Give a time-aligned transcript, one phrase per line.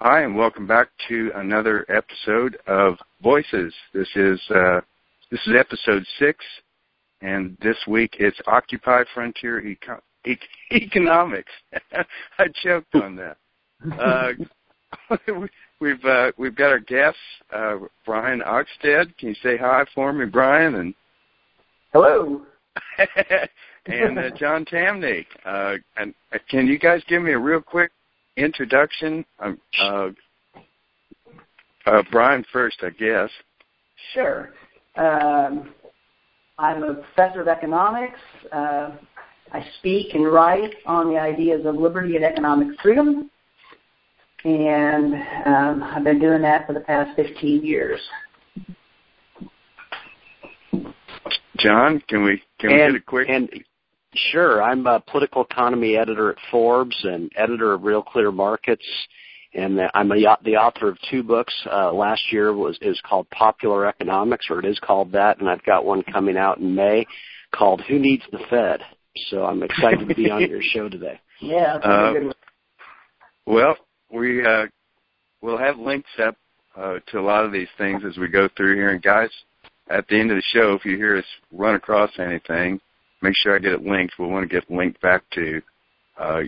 [0.00, 3.72] Hi, and welcome back to another episode of Voices.
[3.94, 4.82] This is uh,
[5.30, 6.44] this is episode six,
[7.22, 10.36] and this week it's Occupy Frontier Eco- e-
[10.70, 11.50] Economics.
[12.38, 13.38] I choked on that.
[13.98, 14.32] Uh,
[15.80, 17.16] we've uh, we've got our guest
[17.54, 19.16] uh, Brian Oxted.
[19.16, 20.74] Can you say hi for me, Brian?
[20.74, 20.94] And
[21.94, 22.42] hello.
[23.86, 25.26] and uh, John Tamny.
[25.46, 27.90] Uh, and uh, can you guys give me a real quick
[28.36, 29.24] introduction.
[29.40, 30.08] Uh,
[31.86, 33.30] uh, Brian first, I guess.
[34.12, 34.50] Sure.
[34.96, 35.72] Um,
[36.58, 38.18] I'm a professor of economics.
[38.52, 38.90] Uh,
[39.52, 43.30] I speak and write on the ideas of liberty and economic freedom,
[44.44, 45.14] and
[45.46, 48.00] um, I've been doing that for the past 15 years.
[51.58, 53.28] John, can we can and, we get a quick?
[53.28, 53.48] And
[54.32, 54.62] Sure.
[54.62, 58.84] I'm a political economy editor at Forbes and editor of Real Clear Markets.
[59.54, 61.54] And I'm a, the author of two books.
[61.70, 65.64] Uh, last year was is called Popular Economics, or it is called that, and I've
[65.64, 67.06] got one coming out in May
[67.54, 68.80] called Who Needs the Fed.
[69.30, 71.18] So I'm excited to be on your show today.
[71.40, 71.76] Yeah.
[71.76, 72.32] Uh,
[73.46, 73.76] well,
[74.12, 74.66] we uh,
[75.40, 76.36] we'll have links up
[76.76, 78.90] uh, to a lot of these things as we go through here.
[78.90, 79.30] And guys,
[79.88, 82.80] at the end of the show, if you hear us run across anything,
[83.22, 84.14] make sure I get it linked.
[84.18, 85.62] We'll want to get linked back to
[86.20, 86.40] uh,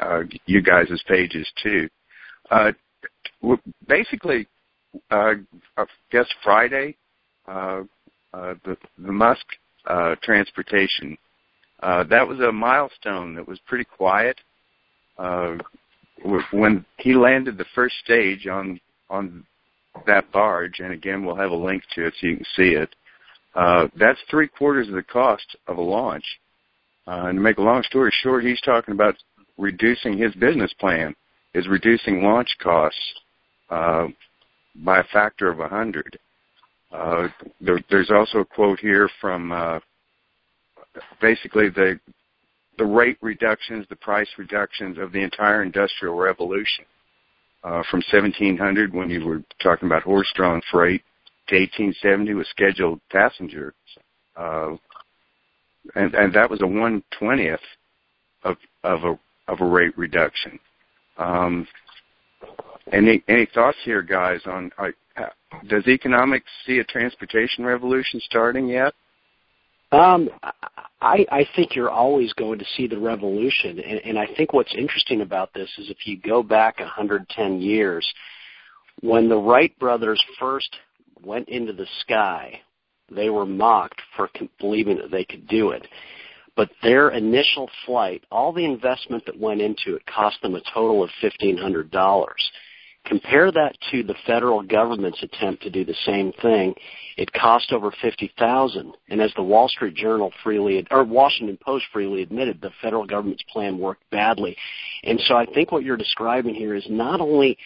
[0.00, 1.88] uh, you guys' pages too.
[2.50, 2.72] Uh,
[3.86, 4.46] basically,
[5.10, 5.34] uh,
[5.76, 6.96] I guess Friday,
[7.46, 7.82] uh,
[8.32, 9.44] uh, the, the Musk
[9.86, 11.16] uh, transportation,
[11.82, 14.38] uh, that was a milestone that was pretty quiet.
[15.18, 15.56] Uh,
[16.52, 19.44] when he landed the first stage on on
[20.06, 22.94] that barge, and again we'll have a link to it so you can see it.
[23.54, 26.24] Uh, that's three quarters of the cost of a launch.
[27.06, 29.16] Uh, and to make a long story short, he's talking about
[29.58, 31.14] reducing his business plan
[31.54, 33.14] is reducing launch costs
[33.70, 34.06] uh,
[34.76, 36.18] by a factor of a hundred.
[36.92, 37.28] Uh,
[37.60, 39.78] there, there's also a quote here from uh,
[41.20, 41.98] basically the
[42.78, 46.84] the rate reductions, the price reductions of the entire industrial revolution
[47.62, 51.02] uh, from 1700 when you were talking about horse-drawn freight
[51.50, 53.74] to 1870 with scheduled passengers,
[54.36, 54.70] uh,
[55.94, 57.60] and and that was a one twentieth
[58.44, 59.18] of of a
[59.50, 60.58] of a rate reduction.
[61.18, 61.66] Um,
[62.92, 64.40] any any thoughts here, guys?
[64.46, 64.88] On uh,
[65.68, 68.94] does economics see a transportation revolution starting yet?
[69.92, 70.30] Um,
[71.02, 74.74] I, I think you're always going to see the revolution, and, and I think what's
[74.76, 78.06] interesting about this is if you go back 110 years,
[79.00, 80.76] when the Wright brothers first
[81.24, 82.60] went into the sky,
[83.10, 85.86] they were mocked for believing that they could do it.
[86.56, 91.02] But their initial flight, all the investment that went into it cost them a total
[91.02, 92.32] of $1,500.
[93.06, 96.74] Compare that to the federal government's attempt to do the same thing.
[97.16, 98.94] It cost over 50,000.
[99.08, 103.42] And as the Wall Street Journal freely, or Washington Post freely admitted, the federal government's
[103.50, 104.56] plan worked badly.
[105.02, 107.56] And so I think what you're describing here is not only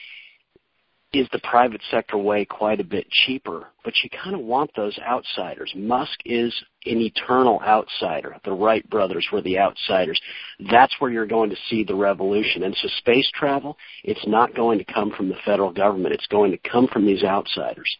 [1.14, 4.98] is the private sector way quite a bit cheaper, but you kind of want those
[4.98, 5.72] outsiders.
[5.76, 6.54] Musk is
[6.86, 8.36] an eternal outsider.
[8.44, 10.20] The Wright brothers were the outsiders.
[10.70, 12.62] That's where you're going to see the revolution.
[12.64, 16.14] And so space travel, it's not going to come from the federal government.
[16.14, 17.91] It's going to come from these outsiders.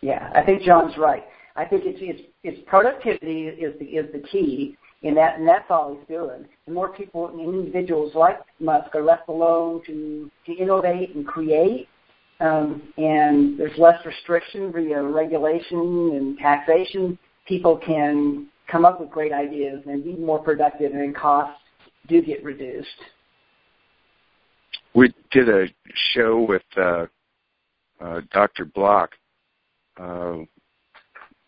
[0.00, 1.24] Yeah, I think John's right.
[1.56, 5.66] I think it's, it's, it's productivity is the, is the key and that and that's
[5.70, 6.46] all he's doing.
[6.66, 11.88] The more people, and individuals like Musk, are left alone to to innovate and create.
[12.38, 17.18] Um, and there's less restriction via regulation and taxation.
[17.46, 21.58] People can come up with great ideas and be more productive, and costs
[22.08, 22.88] do get reduced.
[24.94, 25.66] We did a
[26.14, 27.06] show with uh,
[28.00, 28.64] uh, Dr.
[28.64, 29.10] Block.
[29.98, 30.38] Uh,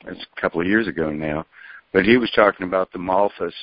[0.07, 1.45] it's a couple of years ago now,
[1.93, 3.55] but he was talking about the Malthus,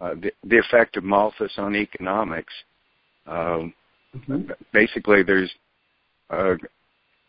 [0.00, 2.52] uh, the, the effect of Malthus on economics.
[3.26, 3.72] Um,
[4.16, 4.50] mm-hmm.
[4.72, 5.50] Basically, there's
[6.30, 6.54] uh,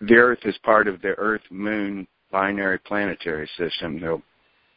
[0.02, 4.00] the Earth is part of the Earth-Moon binary planetary system.
[4.00, 4.22] There'll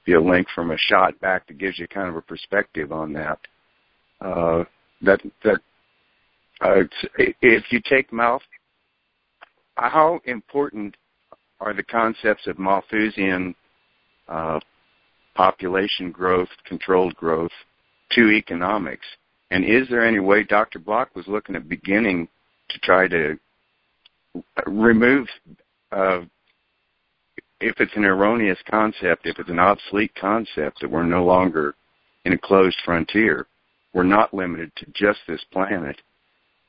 [0.04, 3.12] be a link from a shot back that gives you kind of a perspective on
[3.12, 3.38] that.
[4.20, 4.64] Uh,
[5.02, 5.60] that that
[6.60, 6.82] uh,
[7.18, 8.46] if you take Malthus,
[9.76, 10.94] how important
[11.60, 13.54] are the concepts of Malthusian
[14.28, 14.60] uh,
[15.34, 17.52] population growth, controlled growth,
[18.12, 19.06] to economics?
[19.50, 20.78] And is there any way Dr.
[20.78, 22.28] Block was looking at beginning
[22.70, 23.38] to try to
[24.66, 25.26] remove,
[25.90, 26.20] uh,
[27.60, 31.74] if it's an erroneous concept, if it's an obsolete concept, that we're no longer
[32.24, 33.46] in a closed frontier,
[33.92, 36.00] we're not limited to just this planet.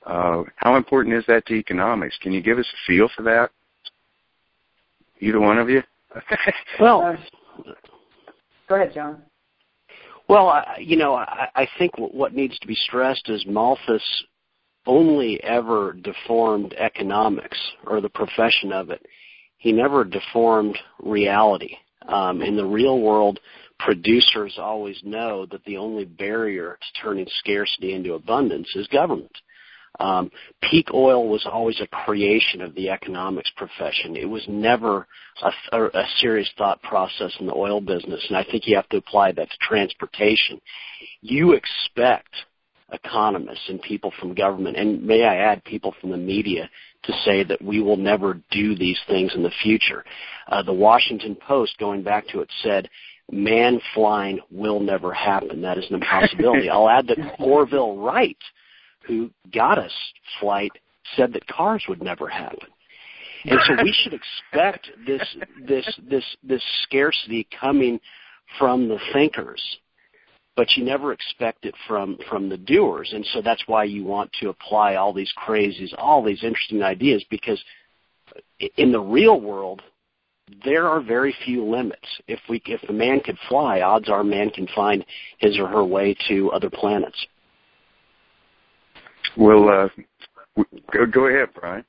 [0.05, 2.17] Uh, how important is that to economics?
[2.21, 3.49] Can you give us a feel for that?
[5.21, 5.81] Either one of you?
[6.79, 7.17] well,
[8.73, 9.21] go ahead, John.
[10.27, 14.03] Well, you know, I, I think what needs to be stressed is Malthus
[14.85, 19.05] only ever deformed economics or the profession of it.
[19.57, 21.75] He never deformed reality.
[22.07, 23.39] Um, in the real world,
[23.79, 29.31] producers always know that the only barrier to turning scarcity into abundance is government.
[29.99, 30.31] Um,
[30.69, 34.15] peak oil was always a creation of the economics profession.
[34.15, 35.07] It was never
[35.41, 38.89] a, a, a serious thought process in the oil business, and I think you have
[38.89, 40.59] to apply that to transportation.
[41.21, 42.29] You expect
[42.91, 46.69] economists and people from government, and may I add, people from the media,
[47.03, 50.03] to say that we will never do these things in the future.
[50.47, 52.89] Uh, the Washington Post, going back to it, said
[53.31, 55.61] man flying will never happen.
[55.61, 56.69] That is an impossibility.
[56.71, 58.37] I'll add that Orville Wright
[59.07, 59.93] who got us
[60.39, 60.71] flight
[61.15, 62.69] said that cars would never happen.
[63.45, 65.21] And so we should expect this
[65.67, 67.99] this this this scarcity coming
[68.57, 69.61] from the thinkers,
[70.55, 73.11] but you never expect it from from the doers.
[73.13, 77.23] And so that's why you want to apply all these crazies, all these interesting ideas,
[77.29, 77.61] because
[78.77, 79.81] in the real world,
[80.63, 82.07] there are very few limits.
[82.27, 85.03] If we if the man could fly, odds are man can find
[85.39, 87.25] his or her way to other planets.
[89.37, 90.63] Well, uh,
[91.11, 91.83] go, ahead, Brian.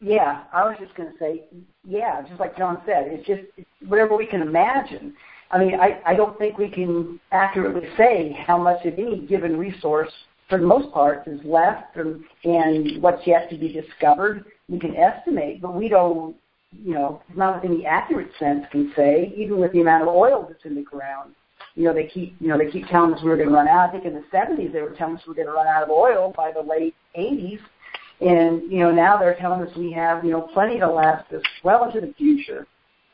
[0.00, 1.44] Yeah, I was just going to say,
[1.86, 5.14] yeah, just like John said, it's just it's whatever we can imagine.
[5.50, 9.56] I mean, I, I don't think we can accurately say how much of any given
[9.56, 10.10] resource,
[10.48, 14.44] for the most part, is left and, and what's yet to be discovered.
[14.68, 16.36] We can estimate, but we don't,
[16.72, 20.46] you know, not in any accurate sense can say, even with the amount of oil
[20.48, 21.34] that's in the ground
[21.78, 23.68] you know, they keep, you know, they keep telling us we are going to run
[23.68, 23.88] out.
[23.88, 25.84] I think in the 70s they were telling us we are going to run out
[25.84, 27.60] of oil by the late 80s.
[28.20, 31.42] And, you know, now they're telling us we have, you know, plenty to last us
[31.62, 32.66] well into the future.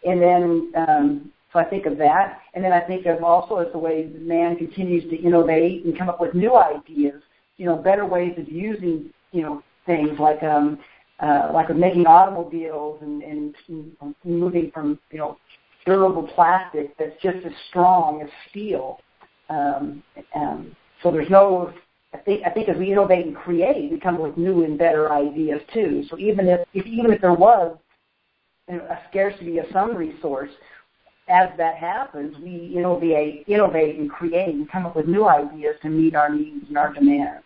[0.06, 2.40] And then, um, so I think of that.
[2.54, 6.08] And then I think of also as the way man continues to innovate and come
[6.08, 7.20] up with new ideas,
[7.58, 10.78] you know, better ways of using, you know, things like, um,
[11.20, 15.36] uh, like making automobiles and, and, and moving from, you know,
[15.84, 19.00] durable plastic that's just as strong as steel.
[19.48, 20.02] Um,
[20.34, 21.72] um, so there's no,
[22.12, 24.78] I think, I think as we innovate and create, we come up with new and
[24.78, 26.04] better ideas too.
[26.08, 27.76] So even if, if even if there was
[28.68, 30.50] a scarcity of some resource,
[31.28, 35.88] as that happens, we innovate, innovate and create and come up with new ideas to
[35.88, 37.44] meet our needs and our demands.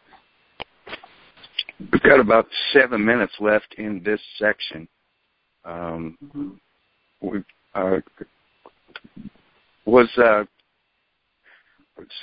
[1.92, 4.88] We've got about seven minutes left in this section.
[5.64, 6.48] Um, mm-hmm.
[7.20, 7.42] we uh,
[9.84, 10.44] was uh,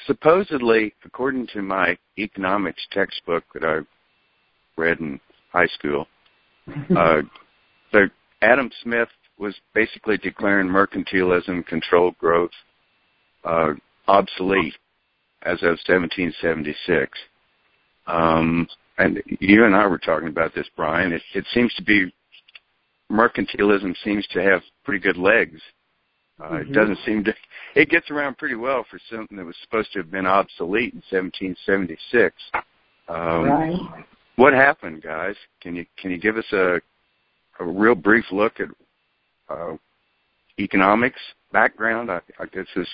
[0.06, 3.80] supposedly, according to my economics textbook that I
[4.80, 5.19] read in
[5.51, 6.07] high school,
[6.95, 7.21] uh,
[7.92, 8.09] the
[8.42, 12.51] Adam Smith was basically declaring mercantilism, controlled growth,
[13.44, 13.74] uh,
[14.07, 14.75] obsolete
[15.44, 17.12] as of 1776.
[18.07, 18.68] Um,
[18.98, 21.12] and you and I were talking about this, Brian.
[21.12, 22.13] It, it seems to be
[23.12, 25.62] mercantilism seems to have pretty good legs.
[26.40, 26.69] Uh, mm-hmm.
[26.69, 27.34] It doesn't seem to.
[27.75, 31.02] It gets around pretty well for something that was supposed to have been obsolete in
[31.10, 32.36] 1776.
[33.07, 34.06] Um, right.
[34.36, 35.36] What happened, guys?
[35.62, 36.81] Can you can you give us a
[37.60, 38.68] a real brief look at
[39.50, 39.75] uh,
[40.60, 41.20] economics
[41.53, 42.12] background?
[42.12, 42.88] I, I guess is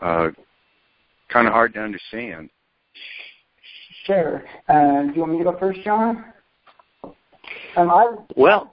[0.00, 0.28] uh,
[1.30, 2.48] kind of hard to understand.
[4.04, 4.44] Sure.
[4.68, 6.24] Uh, do you want me to go first, John?
[7.76, 8.72] Um, I, well,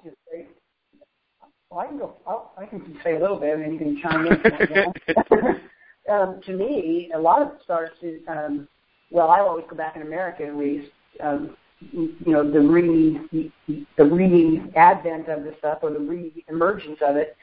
[1.70, 2.16] well, I can go.
[2.26, 5.62] I'll, I can say a little bit, and then you can chime in.
[6.12, 7.96] um, to me, a lot of it starts.
[8.28, 8.68] Um,
[9.12, 10.90] well, I always go back in America at least.
[11.22, 11.56] Um,
[11.92, 13.52] you know, the re
[13.98, 17.38] the re advent of this stuff or the re emergence of it.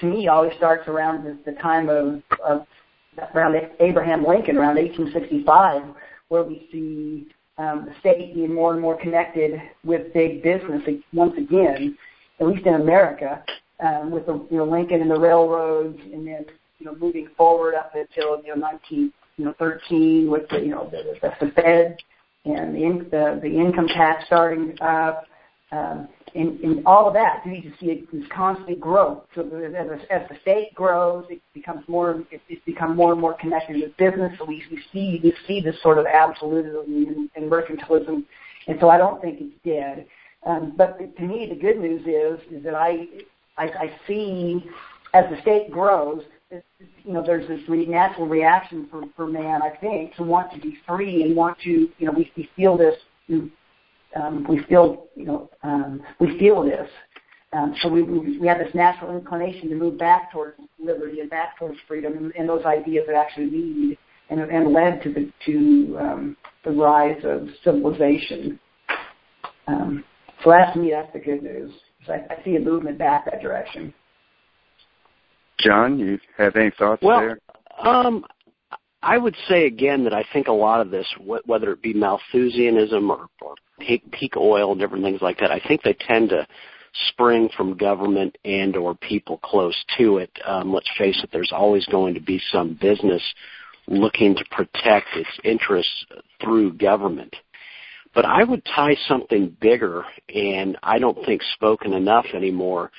[0.00, 2.66] To me, always starts around the, the time of, of
[3.34, 5.82] around Abraham Lincoln, around 1865,
[6.28, 7.26] where we see
[7.58, 10.82] um, the state being more and more connected with big business
[11.12, 11.98] once again,
[12.38, 13.42] at least in America
[13.82, 16.44] um, with the you know Lincoln and the railroads, and then
[16.78, 20.70] you know moving forward up until you know 19 you know 13 with the you
[20.70, 21.96] know the, the, the Fed
[22.44, 25.24] and the, in, the the income tax starting up.
[25.72, 29.24] Um, and, and all of that, you need to see this constant growth.
[29.34, 33.34] So as, as the state grows, it becomes more, it, it's become more and more
[33.34, 34.32] connected with business.
[34.38, 38.24] So we, we see we see this sort of absolutism and, and mercantilism,
[38.68, 40.06] and so I don't think it's dead.
[40.46, 43.06] Um, but to me, the good news is is that I
[43.56, 44.64] I, I see
[45.14, 49.70] as the state grows, you know, there's this re- natural reaction for, for man, I
[49.76, 52.94] think, to want to be free and want to, you know, we, we feel this
[54.16, 56.88] um, we feel, you know, um, we feel this.
[57.52, 61.58] Um, so we, we have this natural inclination to move back towards liberty and back
[61.58, 63.98] towards freedom, and, and those ideas that actually lead
[64.30, 68.58] and, and led to the to um, the rise of civilization.
[69.66, 70.04] Um,
[70.44, 71.72] so that's me, that's the good news.
[72.08, 73.92] I, I see a movement back that direction.
[75.58, 77.38] John, you have any thoughts well, there?
[77.84, 78.24] Um,
[79.02, 81.06] I would say again that I think a lot of this,
[81.46, 85.82] whether it be Malthusianism or, or peak oil and different things like that, I think
[85.82, 86.46] they tend to
[87.08, 90.30] spring from government and or people close to it.
[90.44, 93.22] Um, let's face it, there's always going to be some business
[93.86, 96.04] looking to protect its interests
[96.42, 97.34] through government.
[98.14, 102.90] But I would tie something bigger, and I don't think spoken enough anymore,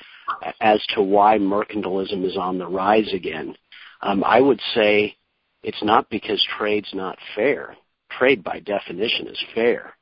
[0.60, 3.54] as to why mercantilism is on the rise again.
[4.00, 5.16] Um, I would say
[5.62, 7.76] it's not because trade's not fair.
[8.10, 9.94] Trade by definition is fair.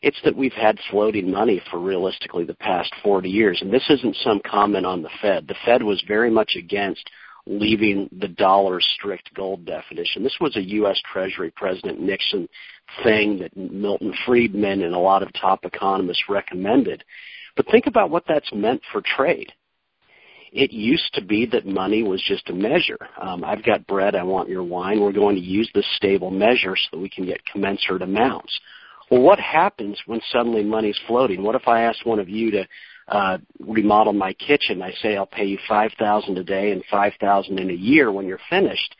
[0.00, 3.58] It's that we've had floating money for realistically the past 40 years.
[3.60, 5.48] And this isn't some comment on the Fed.
[5.48, 7.08] The Fed was very much against
[7.46, 10.22] leaving the dollar strict gold definition.
[10.22, 11.00] This was a U.S.
[11.12, 12.48] Treasury President Nixon
[13.02, 17.02] thing that Milton Friedman and a lot of top economists recommended.
[17.56, 19.52] But think about what that's meant for trade.
[20.52, 22.98] It used to be that money was just a measure.
[23.20, 25.00] Um, I've got bread, I want your wine.
[25.00, 28.58] We're going to use this stable measure so that we can get commensurate amounts.
[29.10, 31.42] Well, what happens when suddenly money's floating?
[31.42, 32.66] What if I asked one of you to
[33.08, 34.82] uh, remodel my kitchen?
[34.82, 38.12] I say I'll pay you five thousand a day and five thousand in a year
[38.12, 38.94] when you're finished.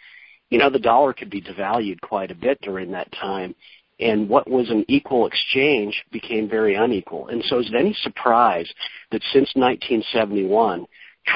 [0.51, 3.55] You know, the dollar could be devalued quite a bit during that time,
[4.01, 7.29] and what was an equal exchange became very unequal.
[7.29, 8.69] And so, is it any surprise
[9.11, 10.87] that since 1971,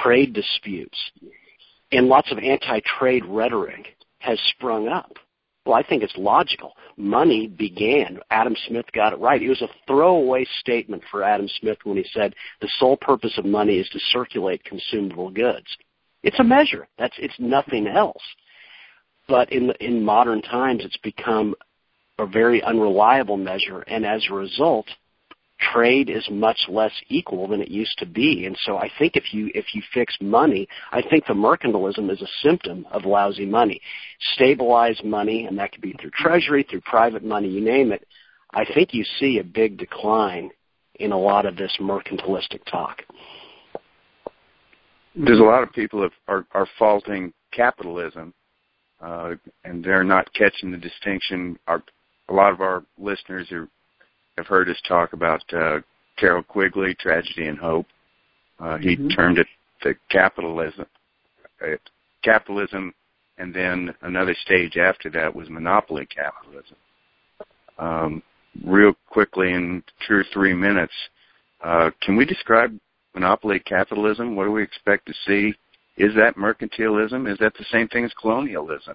[0.02, 0.98] trade disputes
[1.90, 5.12] and lots of anti-trade rhetoric has sprung up?
[5.64, 6.72] Well, I think it's logical.
[6.96, 8.18] Money began.
[8.30, 9.40] Adam Smith got it right.
[9.40, 13.44] It was a throwaway statement for Adam Smith when he said the sole purpose of
[13.44, 15.66] money is to circulate consumable goods.
[16.24, 16.88] It's a measure.
[16.98, 18.22] That's it's nothing else.
[19.28, 21.54] But in in modern times, it's become
[22.18, 24.86] a very unreliable measure, and as a result,
[25.72, 28.46] trade is much less equal than it used to be.
[28.46, 32.20] And so I think if you if you fix money, I think the mercantilism is
[32.22, 33.80] a symptom of lousy money.
[34.34, 38.06] Stabilize money, and that could be through treasury, through private money, you name it.
[38.54, 40.50] I think you see a big decline
[40.96, 43.02] in a lot of this mercantilistic talk.
[45.14, 48.32] There's a lot of people have, are, are faulting capitalism,
[49.00, 51.58] uh, and they're not catching the distinction.
[51.66, 51.82] Our,
[52.28, 53.68] a lot of our listeners are
[54.36, 55.80] have heard us talk about uh,
[56.18, 57.86] Carroll Quigley, Tragedy and Hope.
[58.58, 59.08] Uh, he mm-hmm.
[59.08, 59.46] termed it
[59.82, 60.86] the capitalism,
[61.62, 61.76] uh,
[62.22, 62.94] capitalism,
[63.38, 66.76] and then another stage after that was monopoly capitalism.
[67.78, 68.22] Um,
[68.64, 70.92] real quickly, in two or three minutes,
[71.64, 72.78] uh, can we describe
[73.14, 74.36] monopoly capitalism?
[74.36, 75.54] What do we expect to see?
[75.96, 77.30] Is that mercantilism?
[77.30, 78.94] Is that the same thing as colonialism?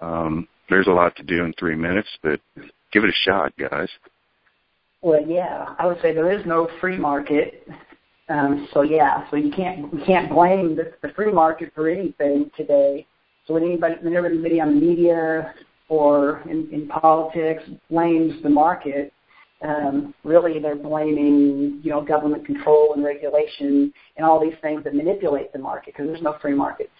[0.00, 2.40] Um, there's a lot to do in three minutes, but
[2.96, 3.88] give it a shot, guys.
[5.02, 7.68] Well, yeah, I would say there is no free market.
[8.30, 12.50] Um, so yeah, so you can't you can't blame the, the free market for anything
[12.56, 13.06] today.
[13.46, 15.54] So when anybody, whenever anybody on the media
[15.88, 19.12] or in, in politics blames the market,
[19.62, 24.94] um, really they're blaming you know government control and regulation and all these things that
[24.94, 26.90] manipulate the market because there's no free market.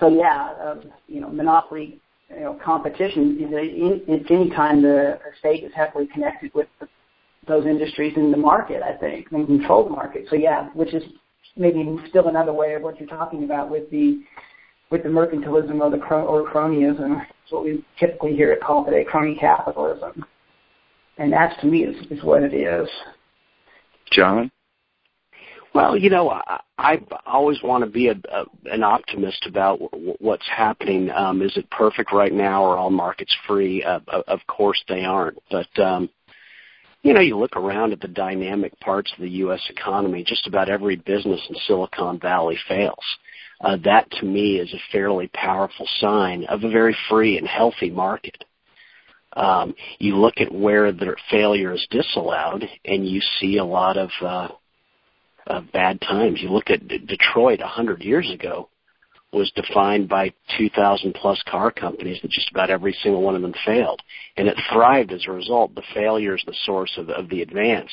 [0.00, 5.72] So yeah, um, you know monopoly you know, competition, it's any time the state is
[5.74, 6.68] heavily connected with
[7.46, 10.26] those industries in the market, I think, and control the market.
[10.28, 11.02] So yeah, which is
[11.56, 14.22] maybe still another way of what you're talking about with the
[14.90, 17.22] with the mercantilism or the or cronyism.
[17.22, 20.24] It's what we typically hear it called today, crony capitalism.
[21.18, 22.88] And that to me is, is what it is.
[24.12, 24.50] John?
[25.76, 30.16] Well, you know, I, I always want to be a, a, an optimist about w-
[30.20, 31.10] what's happening.
[31.10, 32.64] Um, is it perfect right now?
[32.64, 33.84] Are all markets free?
[33.84, 35.38] Uh, of course they aren't.
[35.50, 36.08] But um,
[37.02, 39.60] you know, you look around at the dynamic parts of the U.S.
[39.68, 40.24] economy.
[40.26, 43.04] Just about every business in Silicon Valley fails.
[43.60, 47.90] Uh, that to me is a fairly powerful sign of a very free and healthy
[47.90, 48.44] market.
[49.34, 54.08] Um, you look at where the failure is disallowed, and you see a lot of
[54.22, 54.48] uh,
[55.46, 56.40] of bad times.
[56.40, 58.68] You look at D- Detroit a hundred years ago
[59.32, 63.54] was defined by 2,000 plus car companies that just about every single one of them
[63.64, 64.00] failed,
[64.36, 65.74] and it thrived as a result.
[65.74, 67.90] The failure is the source of, of the advance.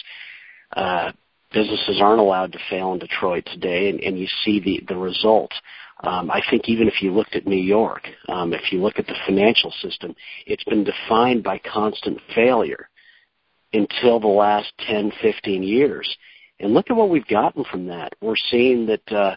[0.75, 1.11] Uh,
[1.51, 5.55] businesses aren't allowed to fail in Detroit today, and, and you see the the results.
[6.03, 9.07] Um, I think even if you looked at New York, um, if you look at
[9.07, 12.89] the financial system, it's been defined by constant failure
[13.71, 16.17] until the last 10, 15 years.
[16.63, 18.13] And look at what we've gotten from that.
[18.21, 19.35] We're seeing that uh,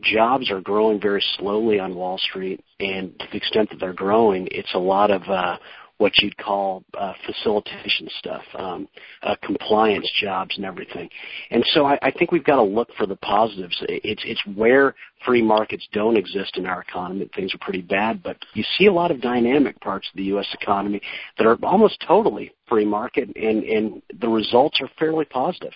[0.00, 4.46] jobs are growing very slowly on Wall Street, and to the extent that they're growing,
[4.52, 5.56] it's a lot of uh,
[5.98, 8.86] what you'd call uh, facilitation stuff, um,
[9.24, 11.08] uh, compliance jobs, and everything.
[11.50, 13.76] And so I, I think we've got to look for the positives.
[13.88, 17.28] It's it's where free markets don't exist in our economy.
[17.34, 20.46] Things are pretty bad, but you see a lot of dynamic parts of the U.S.
[20.60, 21.00] economy
[21.38, 25.72] that are almost totally free market, and and the results are fairly positive.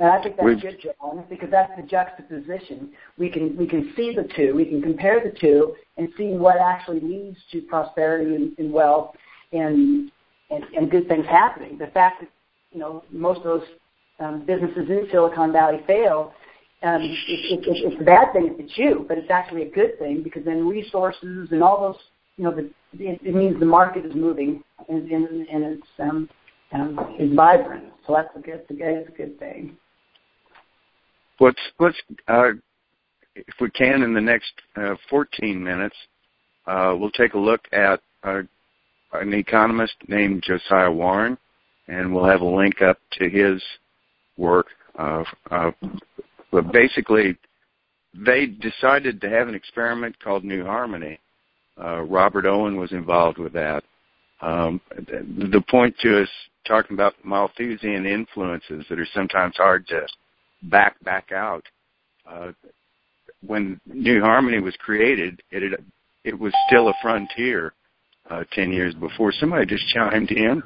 [0.00, 2.90] And I think that's We've, good, John, because that's the juxtaposition.
[3.18, 6.56] We can we can see the two, we can compare the two, and see what
[6.56, 9.14] actually leads to prosperity and, and wealth
[9.52, 10.10] and,
[10.48, 11.76] and and good things happening.
[11.76, 12.30] The fact that
[12.72, 13.64] you know most of those
[14.20, 16.32] um, businesses in Silicon Valley fail,
[16.82, 19.70] um, it, it, it, it's a bad thing if it's you, but it's actually a
[19.70, 22.00] good thing because then resources and all those
[22.38, 26.26] you know the, it, it means the market is moving and and, and it's um,
[26.72, 27.92] um, is vibrant.
[28.06, 29.76] So that's a good, it's a good thing
[31.40, 31.96] let's let's
[32.28, 32.50] uh,
[33.34, 35.96] if we can in the next uh, 14 minutes,
[36.66, 38.42] uh, we'll take a look at uh,
[39.12, 41.38] an economist named Josiah Warren,
[41.88, 43.62] and we'll have a link up to his
[44.36, 44.66] work.
[44.98, 45.70] Uh, uh,
[46.52, 47.36] but basically,
[48.14, 51.18] they decided to have an experiment called New Harmony.
[51.82, 53.82] Uh, Robert Owen was involved with that.
[54.42, 56.28] Um, the point to us
[56.66, 60.06] talking about Malthusian influences that are sometimes hard to
[60.62, 61.64] back back out.
[62.28, 62.52] Uh,
[63.46, 65.84] when New Harmony was created, it had,
[66.24, 67.72] it was still a frontier
[68.30, 69.32] uh, ten years before.
[69.32, 70.62] Somebody just chimed in.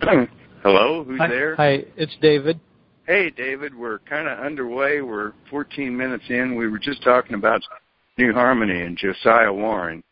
[0.62, 1.56] Hello, who's hi, there?
[1.56, 2.60] Hi, it's David.
[3.06, 3.74] Hey, David.
[3.74, 5.00] We're kind of underway.
[5.00, 6.54] We're 14 minutes in.
[6.54, 7.60] We were just talking about
[8.16, 10.04] New Harmony and Josiah Warren,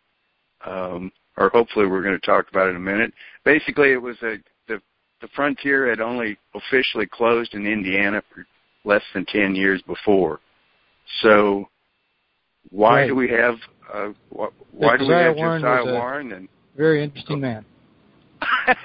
[0.66, 3.12] um, or hopefully we're going to talk about it in a minute.
[3.44, 4.36] Basically, it was a
[4.66, 4.80] the
[5.20, 8.44] the frontier had only officially closed in Indiana for
[8.84, 10.40] less than 10 years before.
[11.22, 11.68] So
[12.70, 13.06] why right.
[13.08, 13.56] do we have
[13.92, 17.64] uh, why, do we have Warren Josiah Warren and very interesting man.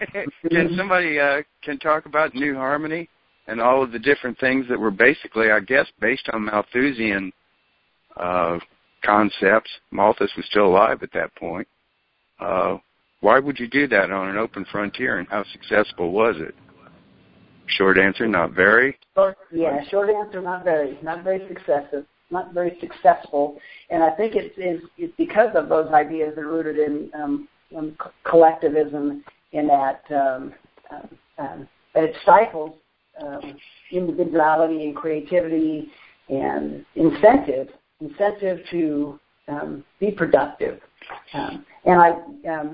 [0.51, 3.07] can somebody uh, can talk about New Harmony
[3.47, 7.31] and all of the different things that were basically, I guess, based on Malthusian
[8.17, 8.57] uh,
[9.03, 9.69] concepts.
[9.91, 11.67] Malthus was still alive at that point.
[12.39, 12.77] Uh,
[13.21, 16.55] why would you do that on an open frontier, and how successful was it?
[17.67, 18.97] Short answer, not very.
[19.15, 20.97] Short, yeah, short answer, not very.
[21.01, 22.05] Not very successful.
[22.31, 23.57] Not very successful.
[23.89, 27.47] And I think it's, it's, it's because of those ideas that are rooted in um,
[27.75, 30.53] um, collectivism, in that um,
[30.91, 32.73] um, um, it stifles
[33.21, 33.55] um,
[33.91, 35.89] individuality and creativity
[36.29, 37.69] and incentive,
[38.01, 39.19] incentive to
[39.99, 40.79] be productive.
[41.33, 42.15] And I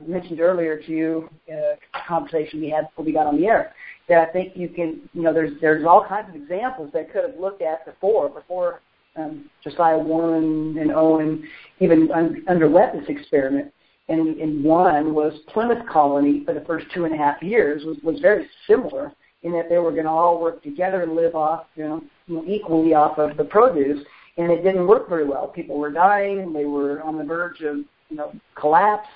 [0.07, 3.73] mentioned earlier to you uh, a conversation we had before we got on the air
[4.11, 7.23] that I think you can, you know, there's there's all kinds of examples that could
[7.23, 8.81] have looked at before before
[9.15, 11.47] um, Josiah Warren and Owen
[11.79, 13.71] even un- underwent this experiment.
[14.09, 17.95] And, and one was Plymouth Colony for the first two and a half years was,
[18.03, 21.67] was very similar in that they were going to all work together and live off,
[21.75, 21.85] you
[22.27, 24.05] know, equally off of the produce.
[24.37, 25.47] And it didn't work very well.
[25.47, 26.41] People were dying.
[26.41, 27.77] And they were on the verge of,
[28.09, 29.07] you know, collapse.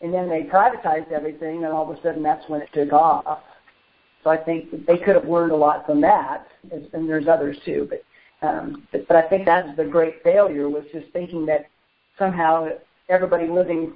[0.00, 3.40] And then they privatized everything, and all of a sudden that's when it took off.
[4.24, 7.86] So I think they could have learned a lot from that, and there's others too.
[7.90, 8.02] But
[8.46, 11.66] um, but, but I think that's the great failure was just thinking that
[12.18, 12.68] somehow
[13.08, 13.92] everybody living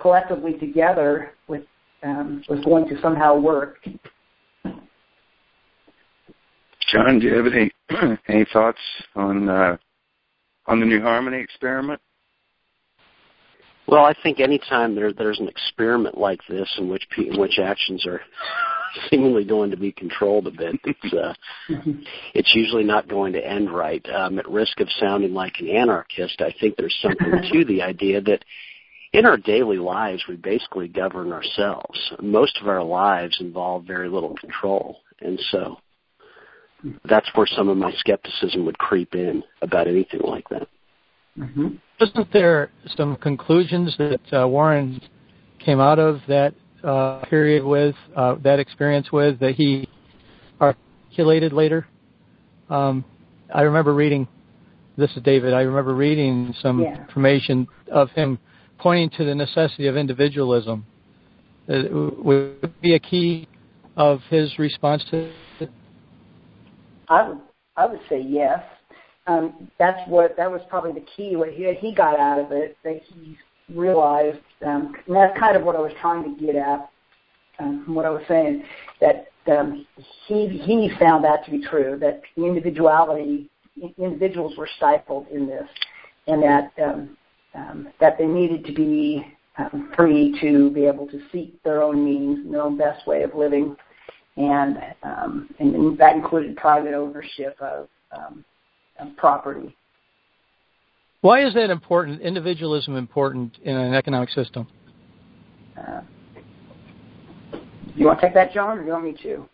[0.00, 1.62] collectively together with
[2.02, 3.78] um, was going to somehow work.
[6.92, 7.70] John, do you have any
[8.28, 8.78] any thoughts
[9.14, 9.76] on uh,
[10.66, 12.00] on the New Harmony experiment?
[13.88, 18.06] Well, I think anytime there, there's an experiment like this in which in which actions
[18.06, 18.20] are
[19.10, 20.80] seemingly going to be controlled a bit.
[20.84, 21.34] It's uh,
[22.34, 24.04] it's usually not going to end right.
[24.08, 28.20] Um, at risk of sounding like an anarchist, I think there's something to the idea
[28.22, 28.44] that
[29.12, 31.98] in our daily lives we basically govern ourselves.
[32.20, 35.78] Most of our lives involve very little control, and so
[37.08, 40.68] that's where some of my skepticism would creep in about anything like that.
[41.38, 41.68] Mm-hmm.
[42.00, 45.00] Wasn't there some conclusions that uh, Warren
[45.58, 49.88] came out of that uh, period with, uh, that experience with, that he
[50.60, 51.86] articulated later.
[52.70, 53.04] Um,
[53.54, 54.26] I remember reading,
[54.96, 57.00] this is David, I remember reading some yeah.
[57.00, 58.38] information of him
[58.78, 60.84] pointing to the necessity of individualism.
[61.68, 63.48] Uh, would be a key
[63.96, 65.70] of his response to it?
[67.08, 67.38] I would,
[67.76, 68.62] I would say yes.
[69.26, 71.34] Um, that's what that was probably the key.
[71.34, 73.36] What he he got out of it that he
[73.74, 76.90] realized, um, and that's kind of what I was trying to get at,
[77.58, 78.62] um, what I was saying
[79.00, 79.86] that um,
[80.26, 83.48] he he found that to be true that individuality
[83.98, 85.68] individuals were stifled in this,
[86.26, 87.16] and that um,
[87.54, 89.26] um, that they needed to be
[89.58, 93.22] um, free to be able to seek their own means and their own best way
[93.22, 93.76] of living,
[94.36, 98.44] and um, and, and that included private ownership of, um,
[98.98, 99.74] of property.
[101.20, 102.20] Why is that important?
[102.20, 104.66] Individualism important in an economic system?
[105.76, 106.00] Uh,
[107.94, 109.48] you want to take that, John, or do you want me to?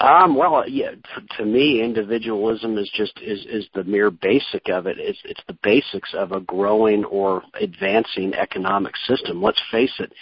[0.00, 0.90] Um, well, yeah.
[0.90, 4.98] To, to me, individualism is just is is the mere basic of it.
[4.98, 9.42] It's it's the basics of a growing or advancing economic system.
[9.42, 10.12] Let's face it.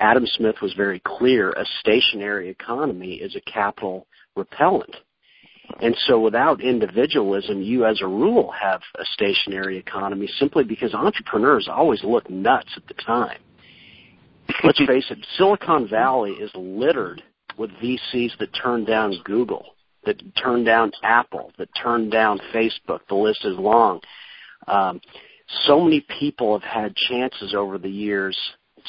[0.00, 1.50] Adam Smith was very clear.
[1.50, 4.96] A stationary economy is a capital repellent.
[5.80, 11.68] And so without individualism, you as a rule have a stationary economy simply because entrepreneurs
[11.70, 13.38] always look nuts at the time.
[14.64, 17.22] Let's face it, Silicon Valley is littered
[17.56, 19.66] with VCs that turned down Google,
[20.04, 23.00] that turned down Apple, that turned down Facebook.
[23.08, 24.00] The list is long.
[24.66, 25.00] Um,
[25.66, 28.36] so many people have had chances over the years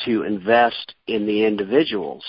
[0.05, 2.23] to invest in the individuals,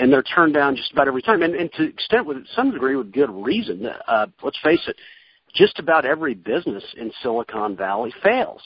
[0.00, 2.96] and they're turned down just about every time, and, and to extent with some degree
[2.96, 3.86] with good reason.
[4.08, 4.96] Uh, let's face it,
[5.54, 8.62] just about every business in Silicon Valley fails.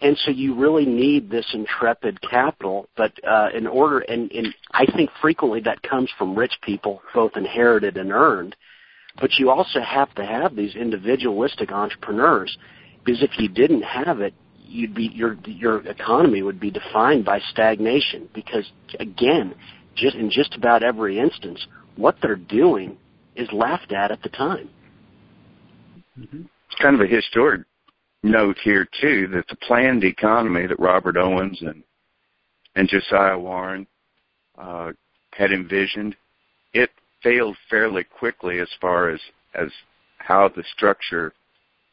[0.00, 4.84] And so you really need this intrepid capital but uh, in order and, and i
[4.94, 8.54] think frequently that comes from rich people both inherited and earned.
[9.20, 12.56] But you also have to have these individualistic entrepreneurs
[13.04, 14.34] because if you didn't have it
[14.66, 18.28] you'd be your your economy would be defined by stagnation.
[18.34, 19.54] Because again
[19.96, 22.96] just in just about every instance what they're doing
[23.36, 24.68] is laughed at at the time
[26.18, 26.42] mm-hmm.
[26.42, 27.62] it's kind of a historic
[28.22, 31.82] note here too that the planned economy that Robert Owens and
[32.74, 33.86] and Josiah Warren
[34.58, 34.92] uh,
[35.32, 36.16] had envisioned,
[36.72, 36.90] it
[37.22, 39.20] failed fairly quickly as far as
[39.54, 39.68] as
[40.18, 41.32] how the structure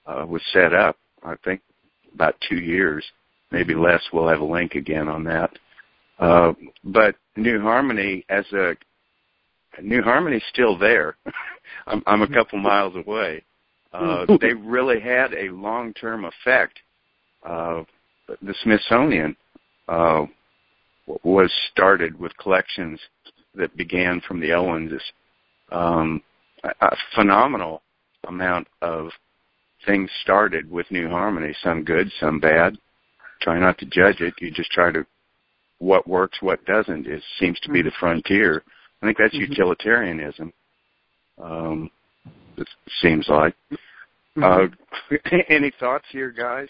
[0.07, 0.97] uh, was set up.
[1.23, 1.61] I think
[2.15, 3.05] about two years,
[3.51, 4.01] maybe less.
[4.11, 5.51] We'll have a link again on that.
[6.21, 6.53] Uh,
[6.83, 8.73] but New Harmony as a
[9.81, 11.17] New Harmony's still there.
[11.87, 13.43] I'm, I'm a couple miles away,
[13.93, 16.79] uh, they really had a long-term effect.
[17.43, 17.83] Uh,
[18.41, 19.35] the Smithsonian
[19.87, 20.25] uh,
[21.23, 22.99] was started with collections
[23.55, 25.01] that began from the Owens.
[25.71, 26.21] Um,
[26.63, 27.81] a phenomenal
[28.27, 29.09] amount of
[29.85, 32.77] things started with New Harmony, some good, some bad.
[33.41, 34.35] Try not to judge it.
[34.39, 35.05] You just try to
[35.81, 37.07] what works, what doesn't.
[37.07, 38.63] It seems to be the frontier.
[39.01, 39.51] I think that's mm-hmm.
[39.51, 40.53] utilitarianism.
[41.43, 41.89] Um,
[42.57, 42.67] it
[43.01, 43.55] seems like.
[44.37, 44.43] Mm-hmm.
[44.43, 46.67] Uh, any thoughts here, guys?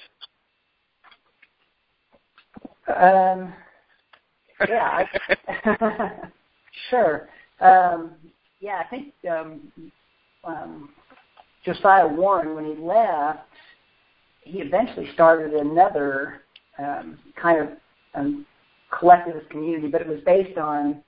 [2.88, 3.54] Um,
[4.68, 5.06] yeah,
[5.66, 6.18] I,
[6.90, 7.28] sure.
[7.60, 8.12] Um,
[8.62, 9.72] yeah, I think um,
[10.46, 10.90] um,
[11.66, 13.42] Josiah Warren, when he left,
[14.44, 16.42] he eventually started another
[16.80, 17.70] um, kind of
[18.16, 18.46] um,
[18.92, 21.04] collectivist community, but it was based on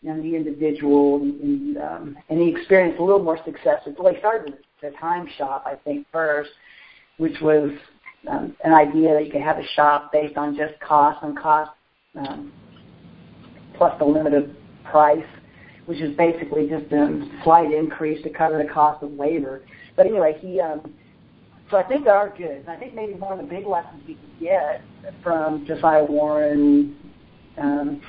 [0.00, 3.80] you know, the individual, and, and, um, and he experienced a little more success.
[3.98, 6.50] Well, he started the Time Shop, I think, first,
[7.16, 7.70] which was
[8.28, 11.72] um, an idea that you could have a shop based on just cost and cost
[12.16, 12.52] um,
[13.76, 15.24] plus the limited price,
[15.86, 19.62] which is basically just a slight increase to cover the cost of labor.
[19.96, 20.60] But anyway, he.
[20.60, 20.94] Um,
[21.70, 22.58] so I think there are good.
[22.58, 24.82] And I think maybe one of the big lessons we can get
[25.22, 26.96] from Josiah Warren
[27.58, 28.00] um,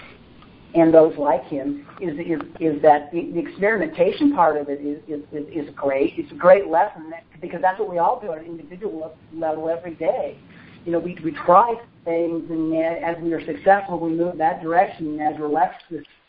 [0.76, 5.02] and those like him is is, is that the, the experimentation part of it is,
[5.08, 6.14] is is is great.
[6.18, 9.70] It's a great lesson that, because that's what we all do at an individual level
[9.70, 10.38] every day.
[10.86, 11.74] You know, we we try
[12.06, 15.20] things, and as we are successful, we move that direction.
[15.20, 15.74] And as we're less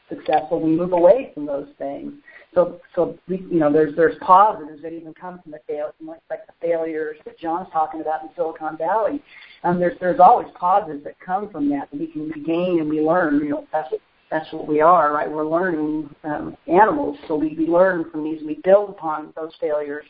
[0.09, 2.15] successful, we move away from those things.
[2.55, 5.95] So, so we, you know, there's there's positives that even come from the fail,
[6.29, 9.23] like the failures that John's talking about in Silicon Valley.
[9.63, 13.01] Um, there's there's always positives that come from that that we can gain and we
[13.01, 13.39] learn.
[13.39, 15.31] You know, that's what that's what we are, right?
[15.31, 18.41] We're learning um, animals, so we, we learn from these.
[18.45, 20.05] We build upon those failures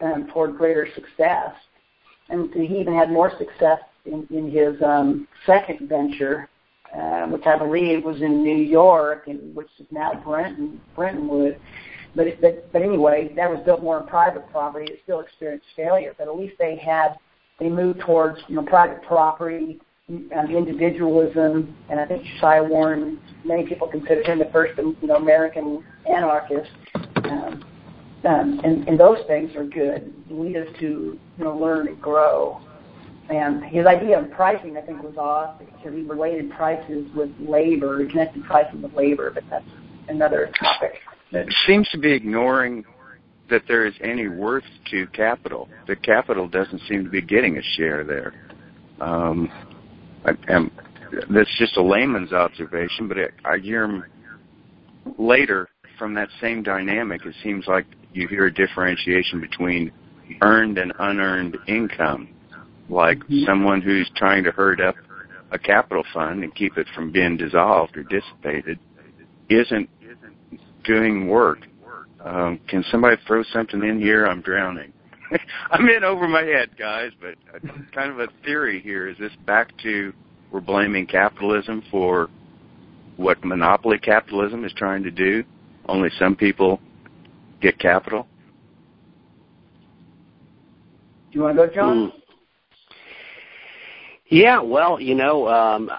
[0.00, 1.52] um, toward greater success.
[2.28, 6.48] And he even had more success in, in his um, second venture,
[6.96, 11.58] uh, which I believe was in New York, and which is now Brenton, Brentonwood.
[12.14, 14.92] But, it, but but anyway, that was built more on private property.
[14.92, 17.18] It still experienced failure, but at least they had
[17.58, 19.78] they moved towards you know private property
[20.08, 25.16] and individualism, and I think Josiah Warren, many people consider him the first, you know,
[25.16, 26.70] American anarchist.
[27.24, 27.64] Um,
[28.24, 30.12] um, and, and those things are good.
[30.30, 32.60] Lead us to, you know, learn and grow.
[33.28, 38.04] And his idea of pricing, I think, was off because he related prices with labor,
[38.06, 39.64] connected pricing with labor, but that's
[40.08, 41.00] another topic.
[41.32, 42.84] It seems to be ignoring
[43.50, 45.68] that there is any worth to capital.
[45.86, 48.34] The capital doesn't seem to be getting a share there.
[49.00, 49.50] Um,
[50.24, 50.70] I, and
[51.30, 54.08] that's just a layman's observation, but it, I hear
[55.18, 57.24] later from that same dynamic.
[57.24, 59.92] It seems like you hear a differentiation between
[60.42, 62.28] earned and unearned income,
[62.88, 63.44] like mm-hmm.
[63.44, 64.94] someone who's trying to herd up
[65.50, 68.78] a capital fund and keep it from being dissolved or dissipated
[69.48, 69.88] isn't
[70.84, 71.58] doing work.
[72.24, 74.26] Um, can somebody throw something in here?
[74.26, 74.92] I'm drowning.
[75.70, 77.34] I'm in over my head, guys, but
[77.92, 79.08] kind of a theory here.
[79.08, 80.12] Is this back to
[80.50, 82.28] we're blaming capitalism for
[83.16, 85.44] what monopoly capitalism is trying to do?
[85.88, 86.80] Only some people
[87.60, 88.26] get capital?
[91.32, 91.96] Do you want to go, John?
[91.96, 92.25] Mm.
[94.28, 95.90] Yeah, well, you know, um,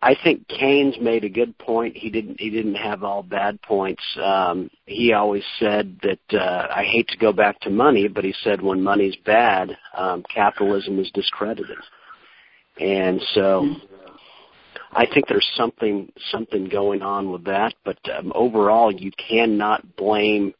[0.00, 1.96] I think Keynes made a good point.
[1.96, 2.40] He didn't.
[2.40, 4.02] He didn't have all bad points.
[4.20, 8.34] Um, he always said that uh, I hate to go back to money, but he
[8.42, 11.78] said when money's bad, um, capitalism is discredited.
[12.80, 13.66] And so,
[14.92, 17.74] I think there's something something going on with that.
[17.84, 20.52] But um, overall, you cannot blame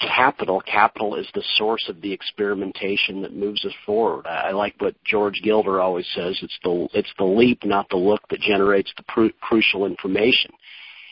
[0.00, 0.60] capital.
[0.60, 4.26] Capital is the source of the experimentation that moves us forward.
[4.26, 6.38] I I like what George Gilder always says.
[6.42, 10.50] It's the it's the leap, not the look, that generates the pr- crucial information.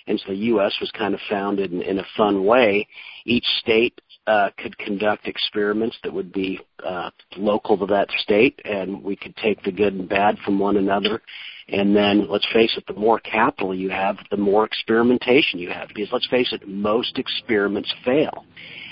[0.07, 0.75] And so the U.S.
[0.81, 2.87] was kind of founded in, in a fun way.
[3.25, 9.03] Each state uh, could conduct experiments that would be uh, local to that state, and
[9.03, 11.23] we could take the good and bad from one another.
[11.69, 15.89] And then, let's face it, the more capital you have, the more experimentation you have.
[15.89, 18.45] Because let's face it, most experiments fail.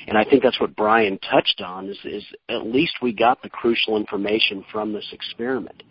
[0.07, 3.51] And I think that's what Brian touched on is, is at least we got the
[3.51, 5.83] crucial information from this experiment.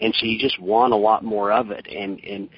[0.00, 1.86] And so you just want a lot more of it.
[1.86, 2.48] And, and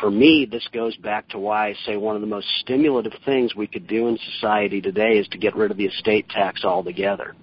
[0.00, 3.54] for me, this goes back to why I say one of the most stimulative things
[3.54, 7.34] we could do in society today is to get rid of the estate tax altogether.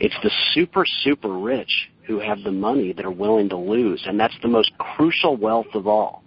[0.00, 4.18] It's the super, super rich who have the money that are willing to lose, and
[4.18, 6.22] that's the most crucial wealth of all.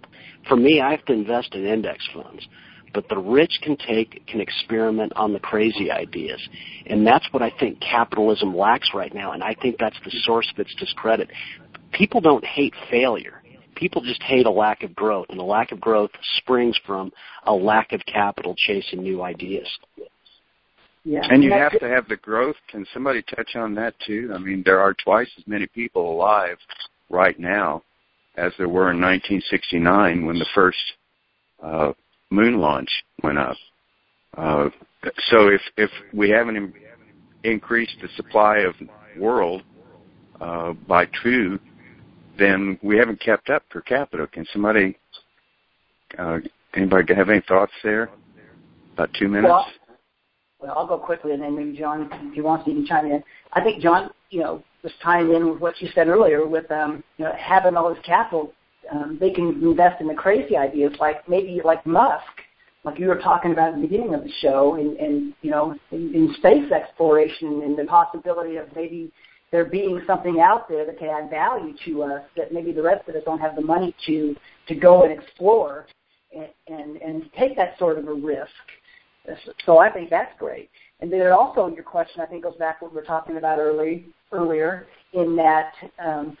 [0.48, 2.46] For me, I have to invest in index funds,
[2.92, 6.40] but the rich can take, can experiment on the crazy ideas.
[6.86, 10.48] And that's what I think capitalism lacks right now, and I think that's the source
[10.52, 11.30] of its discredit.
[11.92, 13.42] People don't hate failure
[13.74, 17.12] people just hate a lack of growth, and a lack of growth springs from
[17.46, 19.68] a lack of capital chasing new ideas.
[21.04, 21.20] Yeah.
[21.22, 22.56] And you have to have the growth.
[22.70, 24.32] Can somebody touch on that too?
[24.34, 26.56] I mean, there are twice as many people alive
[27.10, 27.82] right now
[28.36, 30.78] as there were in 1969 when the first
[31.62, 31.92] uh,
[32.30, 32.88] moon launch
[33.22, 33.56] went up.
[34.36, 34.68] Uh,
[35.30, 36.72] so if if we haven't in,
[37.44, 38.74] increased the supply of
[39.18, 39.62] world
[40.40, 41.58] uh, by two
[42.38, 44.26] then we haven't kept up per capita.
[44.26, 44.96] Can somebody,
[46.18, 46.38] uh,
[46.74, 48.10] anybody have any thoughts there?
[48.94, 49.50] About two minutes.
[49.50, 49.66] Well,
[50.60, 53.22] well, I'll go quickly, and then maybe John, if he wants, to even chime in.
[53.52, 57.02] I think John, you know, was tying in with what you said earlier with um,
[57.16, 58.52] you know having all this capital.
[58.92, 62.22] Um, they can invest in the crazy ideas, like maybe like Musk,
[62.84, 65.74] like you were talking about at the beginning of the show, and, and you know,
[65.90, 69.10] in, in space exploration and the possibility of maybe
[69.54, 73.08] there being something out there that can add value to us that maybe the rest
[73.08, 74.34] of us don't have the money to
[74.66, 75.86] to go and explore
[76.34, 78.50] and and, and take that sort of a risk.
[79.64, 80.70] So I think that's great.
[81.00, 83.60] And then also your question I think goes back to what we were talking about
[83.60, 85.72] early earlier in that
[86.04, 86.36] um,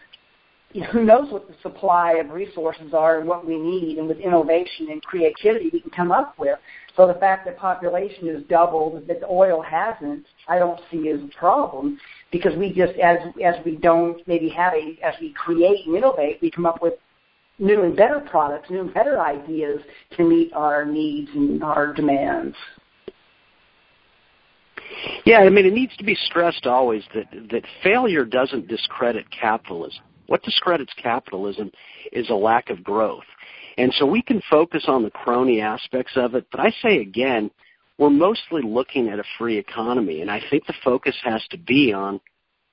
[0.72, 4.08] you know, who knows what the supply of resources are and what we need, and
[4.08, 6.58] with innovation and creativity we can come up with.
[6.96, 11.20] So the fact that population has doubled, that the oil hasn't, I don't see as
[11.20, 11.98] a problem
[12.30, 16.38] because we just, as as we don't maybe have a, as we create and innovate,
[16.40, 16.94] we come up with
[17.58, 19.80] new and better products, new and better ideas
[20.16, 22.56] to meet our needs and our demands.
[25.24, 30.02] Yeah, I mean, it needs to be stressed always that that failure doesn't discredit capitalism.
[30.26, 31.70] What discredits capitalism
[32.12, 33.24] is a lack of growth.
[33.76, 37.50] And so we can focus on the crony aspects of it, but I say again,
[37.98, 41.92] we're mostly looking at a free economy, and I think the focus has to be
[41.92, 42.20] on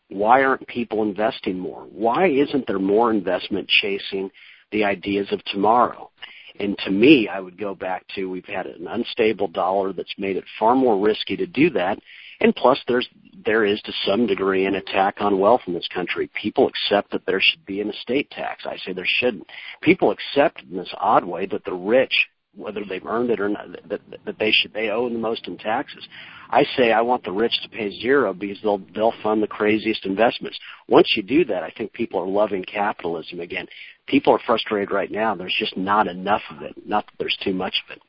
[0.09, 1.83] why aren't people investing more?
[1.83, 4.29] Why isn't there more investment chasing
[4.71, 6.11] the ideas of tomorrow?
[6.59, 10.35] And to me, I would go back to we've had an unstable dollar that's made
[10.35, 11.97] it far more risky to do that.
[12.41, 13.07] And plus, there's
[13.45, 16.29] there is to some degree an attack on wealth in this country.
[16.39, 18.65] People accept that there should be an estate tax.
[18.65, 19.47] I say there shouldn't.
[19.81, 22.13] People accept in this odd way that the rich
[22.55, 25.57] whether they've earned it or not, that, that they should they owe the most in
[25.57, 26.05] taxes.
[26.49, 30.05] I say I want the rich to pay zero because they'll they'll fund the craziest
[30.05, 30.59] investments.
[30.89, 33.67] Once you do that, I think people are loving capitalism again.
[34.07, 35.33] People are frustrated right now.
[35.33, 36.75] There's just not enough of it.
[36.85, 38.01] Not that there's too much of it.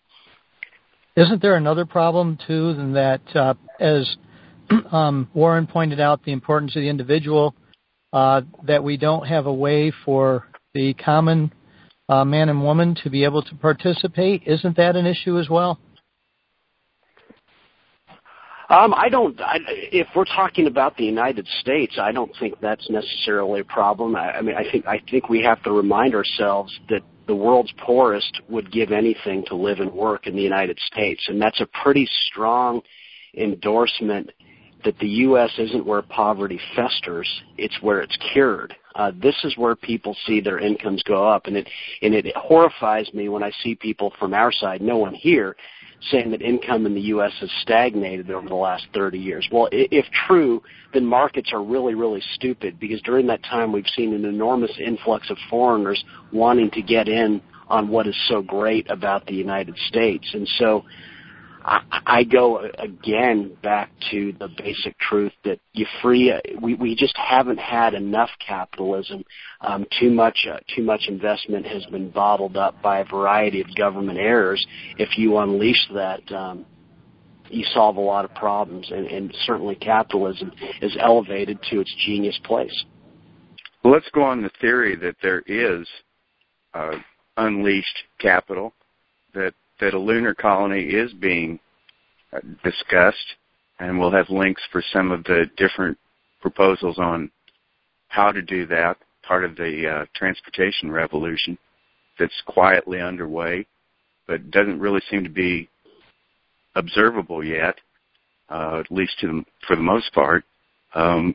[1.15, 3.21] Isn't there another problem too than that?
[3.35, 4.17] Uh, as
[4.93, 7.55] um, Warren pointed out, the importance of the individual.
[8.13, 11.51] Uh, that we don't have a way for the common
[12.11, 14.43] uh, man and woman to be able to participate.
[14.45, 15.79] Isn't that an issue as well?
[18.69, 19.41] Um, I don't.
[19.41, 24.15] I, if we're talking about the United States, I don't think that's necessarily a problem.
[24.15, 27.73] I, I mean, I think I think we have to remind ourselves that the world's
[27.79, 31.69] poorest would give anything to live and work in the United States, and that's a
[31.83, 32.83] pretty strong
[33.37, 34.31] endorsement
[34.85, 35.51] that the U.S.
[35.59, 38.75] isn't where poverty festers; it's where it's cured.
[38.95, 41.69] Uh, this is where people see their incomes go up, and it
[42.03, 45.57] and it horrifies me when I see people from our side, no one here,
[46.11, 47.33] saying that income in the U.S.
[47.41, 49.47] has stagnated over the last 30 years.
[49.53, 50.63] Well, if true,
[50.93, 55.31] then markets are really, really stupid because during that time we've seen an enormous influx
[55.31, 60.29] of foreigners wanting to get in on what is so great about the United States.
[60.35, 60.85] And so
[61.65, 66.35] I, go again back to the basic truth that you free.
[66.61, 69.25] We we just haven't had enough capitalism.
[69.61, 73.75] Um, too much uh, too much investment has been bottled up by a variety of
[73.77, 74.65] government errors.
[74.99, 76.31] If you unleash that.
[76.33, 76.67] Um,
[77.49, 82.39] you solve a lot of problems, and, and certainly capitalism is elevated to its genius
[82.45, 82.85] place.
[83.85, 85.87] Well, let's go on the theory that there is
[86.73, 86.93] uh,
[87.37, 88.73] unleashed capital,
[89.35, 91.59] that that a lunar colony is being
[92.33, 93.35] uh, discussed,
[93.81, 95.99] and we'll have links for some of the different
[96.41, 97.29] proposals on
[98.07, 101.59] how to do that, part of the uh, transportation revolution
[102.17, 103.67] that's quietly underway,
[104.29, 105.69] but doesn't really seem to be
[106.77, 107.75] observable yet,
[108.51, 110.45] uh, at least the, for the most part.
[110.95, 111.35] Um,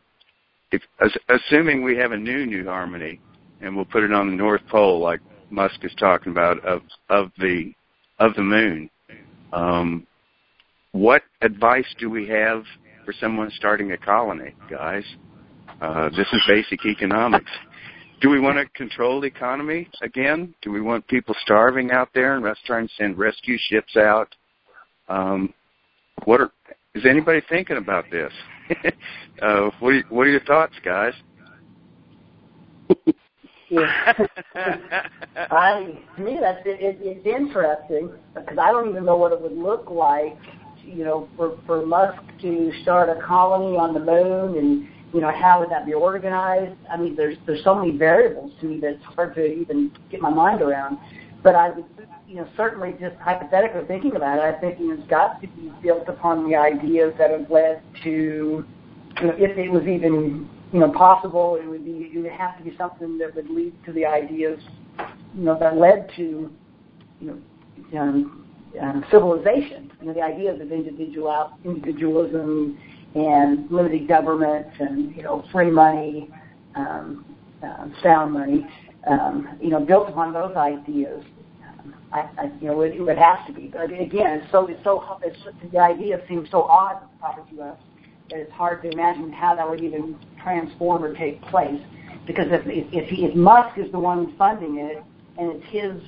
[0.71, 0.81] if,
[1.27, 3.19] assuming we have a new New Harmony,
[3.60, 7.31] and we'll put it on the North Pole, like Musk is talking about, of of
[7.39, 7.73] the
[8.19, 8.89] of the moon.
[9.53, 10.06] Um,
[10.91, 12.63] what advice do we have
[13.06, 15.03] for someone starting a colony, guys?
[15.82, 17.51] Uh, this is basic economics.
[18.19, 20.56] Do we want to control the economy again?
[20.63, 24.34] Do we want people starving out there and us trying to send rescue ships out?
[25.08, 25.53] Um,
[26.25, 26.51] what are,
[26.95, 28.34] is anybody thinking about this?
[29.41, 31.13] uh, what, are, what are your thoughts, guys?
[35.36, 39.41] I to me that's it, it, it's interesting because I don't even know what it
[39.41, 40.38] would look like,
[40.86, 45.32] you know, for for Musk to start a colony on the moon and you know
[45.32, 46.77] how would that be organized?
[46.89, 50.21] I mean, there's there's so many variables to me that it's hard to even get
[50.21, 50.97] my mind around.
[51.43, 51.86] But I would,
[52.27, 56.08] you know, certainly just hypothetically thinking about it, I think it's got to be built
[56.08, 58.65] upon the ideas that have led to,
[59.21, 61.58] you know, if it was even you know, possible.
[61.62, 64.60] It would be it would have to be something that would lead to the ideas,
[65.36, 66.51] you know, that led to,
[67.21, 67.41] you
[67.91, 68.45] know, um,
[68.82, 69.91] um, civilization.
[70.01, 72.77] You know, the ideas of individual individualism
[73.15, 76.30] and limited government and you know free money,
[76.75, 77.25] um,
[77.63, 78.67] uh, sound money.
[79.08, 81.23] Um, you know, built upon those ideas.
[82.12, 83.67] I, I, you know, it, it has to be.
[83.67, 85.38] But again, it's so it's so it's,
[85.71, 87.77] the idea seems so odd probably to us
[88.29, 91.81] that it's hard to imagine how that would even transform or take place.
[92.25, 95.03] Because if if, he, if Musk is the one funding it
[95.37, 96.01] and it's his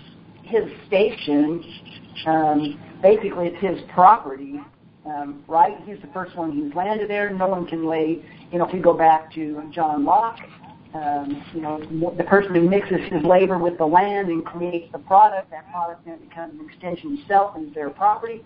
[0.43, 1.63] his station,
[2.25, 4.60] um, basically it's his property,
[5.05, 5.77] um, right?
[5.86, 7.29] He's the first one who's landed there.
[7.29, 8.23] No one can lay.
[8.51, 10.39] You know, if we go back to John Locke,
[10.93, 11.79] um, you know,
[12.17, 16.03] the person who mixes his labor with the land and creates the product, that product
[16.05, 18.43] then becomes an extension of self and is their property.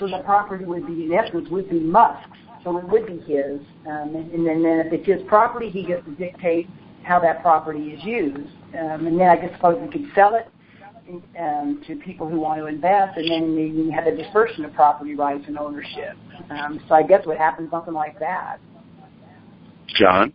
[0.00, 3.60] So the property would be, in essence, would be Musk's so it would be his.
[3.86, 6.66] Um, and, and then, then if it's his property, he gets to dictate
[7.04, 8.50] how that property is used.
[8.78, 10.48] Um, and then I guess suppose we could sell it
[11.38, 15.14] um, to people who want to invest, and then you have a dispersion of property
[15.14, 16.16] rights and ownership.
[16.50, 18.58] Um, so I guess what happens something like that.
[19.98, 20.32] John.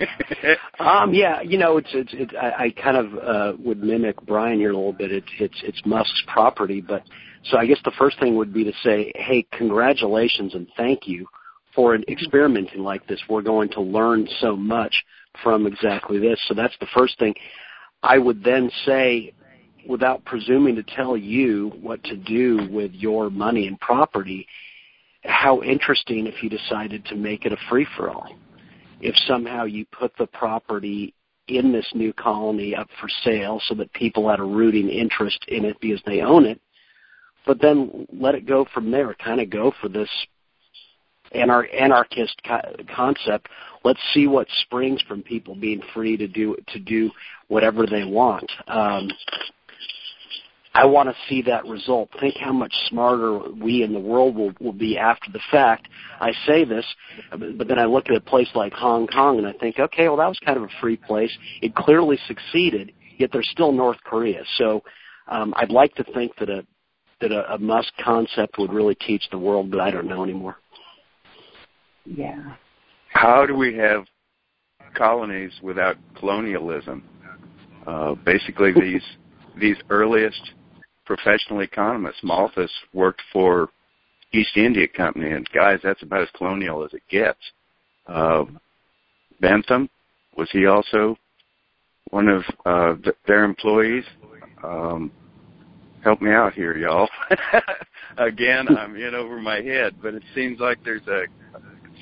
[0.80, 4.58] um, yeah, you know, it's it's, it's I, I kind of uh, would mimic Brian
[4.58, 5.12] here a little bit.
[5.12, 7.02] It's it's it's Musk's property, but
[7.50, 11.26] so I guess the first thing would be to say, hey, congratulations and thank you
[11.74, 13.20] for experimenting like this.
[13.28, 14.94] We're going to learn so much
[15.42, 16.40] from exactly this.
[16.46, 17.34] So that's the first thing.
[18.02, 19.32] I would then say,
[19.88, 24.46] without presuming to tell you what to do with your money and property,
[25.24, 28.28] how interesting if you decided to make it a free for all.
[29.00, 31.14] If somehow you put the property
[31.48, 35.64] in this new colony up for sale so that people had a rooting interest in
[35.64, 36.60] it because they own it,
[37.46, 39.14] but then let it go from there.
[39.14, 40.08] Kind of go for this
[41.34, 43.48] anar- anarchist co- concept.
[43.84, 47.10] Let's see what springs from people being free to do to do
[47.48, 48.50] whatever they want.
[48.66, 49.08] Um,
[50.76, 52.10] I want to see that result.
[52.20, 55.86] Think how much smarter we in the world will, will be after the fact.
[56.20, 56.84] I say this,
[57.30, 60.16] but then I look at a place like Hong Kong and I think, okay, well
[60.16, 61.30] that was kind of a free place.
[61.62, 64.42] It clearly succeeded, yet there's still North Korea.
[64.56, 64.82] So
[65.28, 66.66] um, I'd like to think that a
[67.20, 70.56] that a, a Musk concept would really teach the world, but I don't know anymore.
[72.04, 72.54] Yeah.
[73.10, 74.04] How do we have
[74.94, 77.04] colonies without colonialism?
[77.86, 79.04] Uh, basically, these
[79.58, 80.52] these earliest
[81.06, 82.22] professional economists.
[82.22, 83.68] Malthus worked for
[84.32, 87.38] East India Company, and guys, that's about as colonial as it gets.
[88.06, 88.44] Uh,
[89.40, 89.88] Bentham
[90.36, 91.16] was he also
[92.10, 94.04] one of uh, th- their employees?
[94.62, 95.12] Um,
[96.02, 97.08] help me out here, y'all.
[98.18, 101.24] Again, I'm in over my head, but it seems like there's a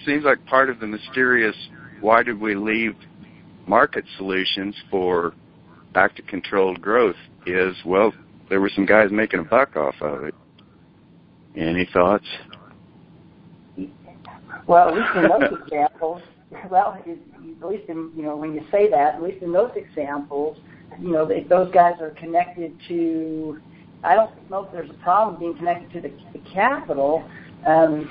[0.04, 1.56] seems like part of the mysterious
[2.00, 2.94] why did we leave
[3.66, 5.34] market solutions for
[5.92, 8.12] back to controlled growth is well
[8.52, 10.34] there were some guys making a buck off of it.
[11.56, 12.26] Any thoughts?
[14.66, 16.22] Well, at least in those examples,
[16.70, 20.58] well, at least in you know when you say that, at least in those examples,
[21.00, 23.58] you know if those guys are connected to.
[24.04, 27.24] I don't know if there's a problem being connected to the, the capital.
[27.66, 28.10] Um,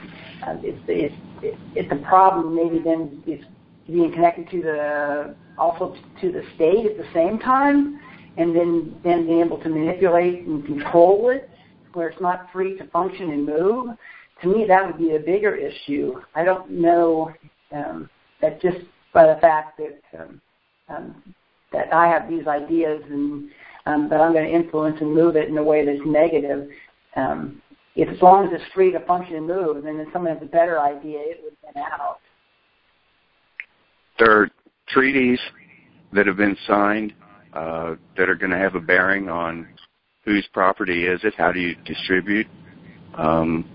[0.64, 3.44] it's, it's it's a problem maybe then it's
[3.88, 8.00] being connected to the also to the state at the same time
[8.38, 11.50] and then then being able to manipulate and control it
[11.94, 13.96] where it's not free to function and move.
[14.42, 16.16] To me, that would be a bigger issue.
[16.36, 17.32] I don't know
[17.72, 18.10] um,
[18.42, 18.80] that just
[19.14, 20.42] by the fact that um,
[20.89, 21.36] um,
[21.72, 23.50] that I have these ideas and
[23.86, 26.68] um, that I'm going to influence and move it in a way that's negative.
[27.16, 27.62] Um,
[27.96, 30.46] if as long as it's free to function and move, then if someone has a
[30.46, 32.20] better idea, it would win out.
[34.18, 34.50] There are
[34.88, 35.39] treaties
[36.14, 37.14] that have been signed
[37.54, 39.68] uh, that are going to have a bearing on
[40.24, 42.48] whose property is it, how do you distribute.
[43.18, 43.66] Um,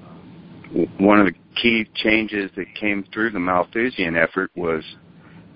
[0.98, 4.82] one of the key changes that came through the Malthusian effort was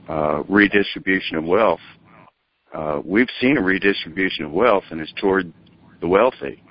[0.08, 1.80] uh, redistribution of wealth.
[2.74, 5.52] Uh, we've seen a redistribution of wealth, and it's toward
[6.00, 6.62] the wealthy.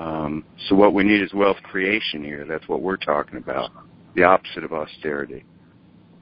[0.00, 2.46] Um, so what we need is wealth creation here.
[2.48, 3.70] That's what we're talking about.
[4.14, 5.44] The opposite of austerity.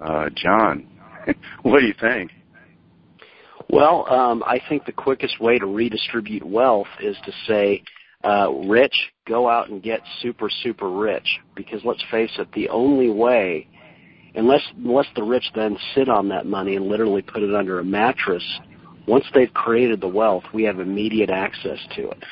[0.00, 0.88] Uh, John,
[1.62, 2.32] what do you think?
[3.70, 7.84] Well, um, I think the quickest way to redistribute wealth is to say,
[8.24, 8.94] uh, rich,
[9.28, 11.28] go out and get super, super rich.
[11.54, 13.68] Because let's face it, the only way,
[14.34, 17.84] unless unless the rich then sit on that money and literally put it under a
[17.84, 18.42] mattress,
[19.06, 22.24] once they've created the wealth, we have immediate access to it.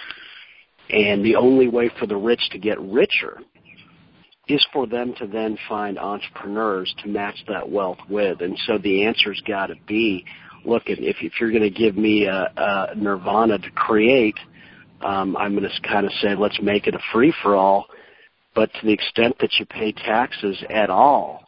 [0.90, 3.40] And the only way for the rich to get richer
[4.48, 8.40] is for them to then find entrepreneurs to match that wealth with.
[8.40, 10.24] And so the answer's got to be
[10.64, 14.36] look, if, if you're going to give me a, a nirvana to create,
[15.00, 17.86] um, I'm going to kind of say, let's make it a free for all.
[18.54, 21.44] But to the extent that you pay taxes at all,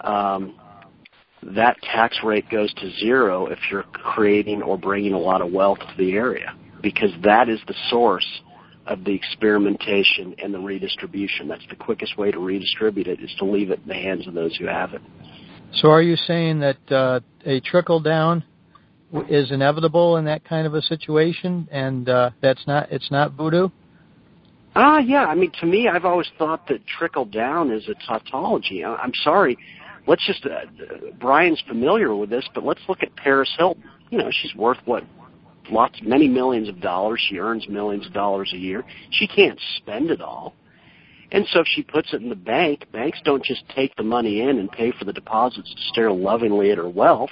[0.00, 0.54] um,
[1.54, 5.78] that tax rate goes to zero if you're creating or bringing a lot of wealth
[5.78, 8.26] to the area, because that is the source
[8.88, 11.48] of the experimentation and the redistribution.
[11.48, 14.34] That's the quickest way to redistribute it is to leave it in the hands of
[14.34, 15.02] those who have it.
[15.74, 18.42] So are you saying that uh, a trickle down
[19.28, 23.68] is inevitable in that kind of a situation, and uh, that's not it's not voodoo?
[24.74, 25.26] Ah, uh, yeah.
[25.26, 28.84] I mean, to me, I've always thought that trickle down is a tautology.
[28.84, 29.58] I'm sorry.
[30.06, 30.60] Let's just uh,
[31.20, 33.84] Brian's familiar with this, but let's look at Paris Hilton.
[34.10, 35.04] You know, she's worth what
[35.70, 37.24] lots, many millions of dollars.
[37.28, 38.84] She earns millions of dollars a year.
[39.10, 40.54] She can't spend it all.
[41.30, 44.40] And so if she puts it in the bank, banks don't just take the money
[44.40, 47.30] in and pay for the deposits to stare lovingly at her wealth.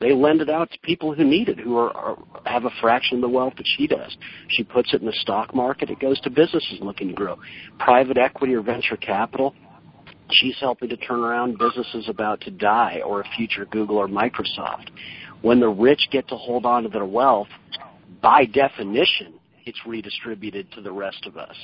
[0.00, 3.16] They lend it out to people who need it, who are, are have a fraction
[3.16, 4.16] of the wealth that she does.
[4.48, 5.90] She puts it in the stock market.
[5.90, 7.38] It goes to businesses looking to grow.
[7.78, 9.54] Private equity or venture capital,
[10.30, 14.88] she's helping to turn around businesses about to die or a future Google or Microsoft.
[15.44, 17.48] When the rich get to hold on to their wealth,
[18.22, 19.34] by definition,
[19.66, 21.54] it's redistributed to the rest of us.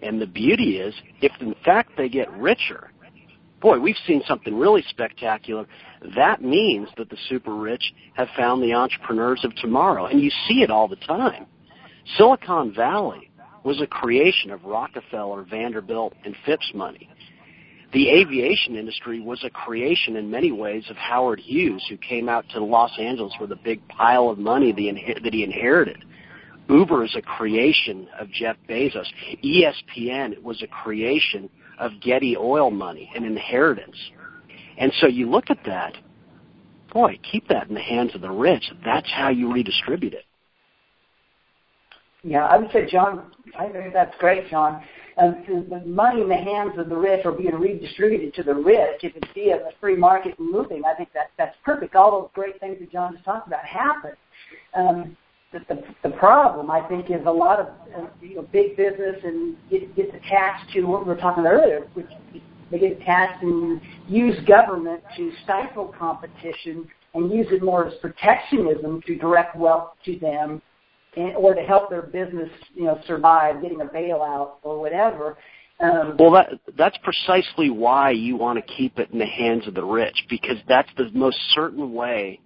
[0.00, 2.92] And the beauty is, if in fact they get richer,
[3.60, 5.66] boy, we've seen something really spectacular.
[6.14, 7.82] That means that the super rich
[8.12, 10.06] have found the entrepreneurs of tomorrow.
[10.06, 11.46] And you see it all the time.
[12.16, 13.32] Silicon Valley
[13.64, 17.10] was a creation of Rockefeller, Vanderbilt, and Phipps money.
[17.94, 22.44] The aviation industry was a creation in many ways of Howard Hughes, who came out
[22.50, 26.04] to Los Angeles with a big pile of money that he inherited
[26.68, 29.06] Uber is a creation of Jeff Bezos.
[29.44, 33.96] ESPN was a creation of Getty oil money, an inheritance.
[34.78, 35.94] And so you look at that,
[36.92, 38.70] boy, keep that in the hands of the rich.
[38.84, 40.24] That's how you redistribute it.
[42.22, 44.82] Yeah, I would say, John, I think that's great, John.
[45.16, 49.02] The money in the hands of the rich are being redistributed to the rich.
[49.02, 51.94] If it's via the free market moving, I think that that's perfect.
[51.94, 54.12] All those great things that John just talked about happen.
[54.74, 55.16] Um,
[55.52, 59.56] the, the problem, I think, is a lot of uh, you know, big business and
[59.70, 62.08] get, gets attached to what we were talking about earlier, which
[62.70, 69.00] they get attached and use government to stifle competition and use it more as protectionism
[69.06, 70.60] to direct wealth to them
[71.16, 75.36] and, or to help their business, you know, survive, getting a bailout or whatever.
[75.80, 79.74] Um, well, that that's precisely why you want to keep it in the hands of
[79.74, 82.38] the rich because that's the most certain way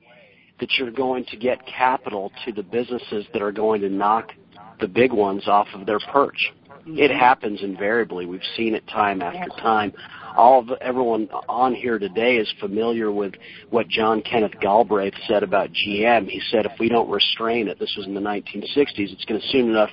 [0.61, 4.33] that you're going to get capital to the businesses that are going to knock
[4.81, 6.53] the big ones off of their perch.
[6.87, 7.19] It mm-hmm.
[7.19, 8.25] happens invariably.
[8.25, 9.93] We've seen it time after time.
[10.39, 13.34] All of everyone on here today is familiar with
[13.70, 16.28] what John Kenneth Galbraith said about GM.
[16.28, 19.47] He said if we don't restrain it, this was in the 1960s, it's going to
[19.49, 19.91] soon enough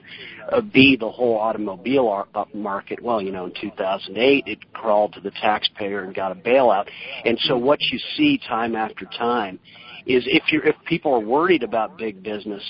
[0.52, 3.02] uh, be the whole automobile uh, market.
[3.02, 6.88] Well, you know, in 2008, it crawled to the taxpayer and got a bailout.
[7.26, 9.58] And so what you see time after time
[10.06, 12.62] is if you're if people are worried about big business,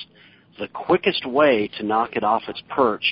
[0.59, 3.03] the quickest way to knock it off its perch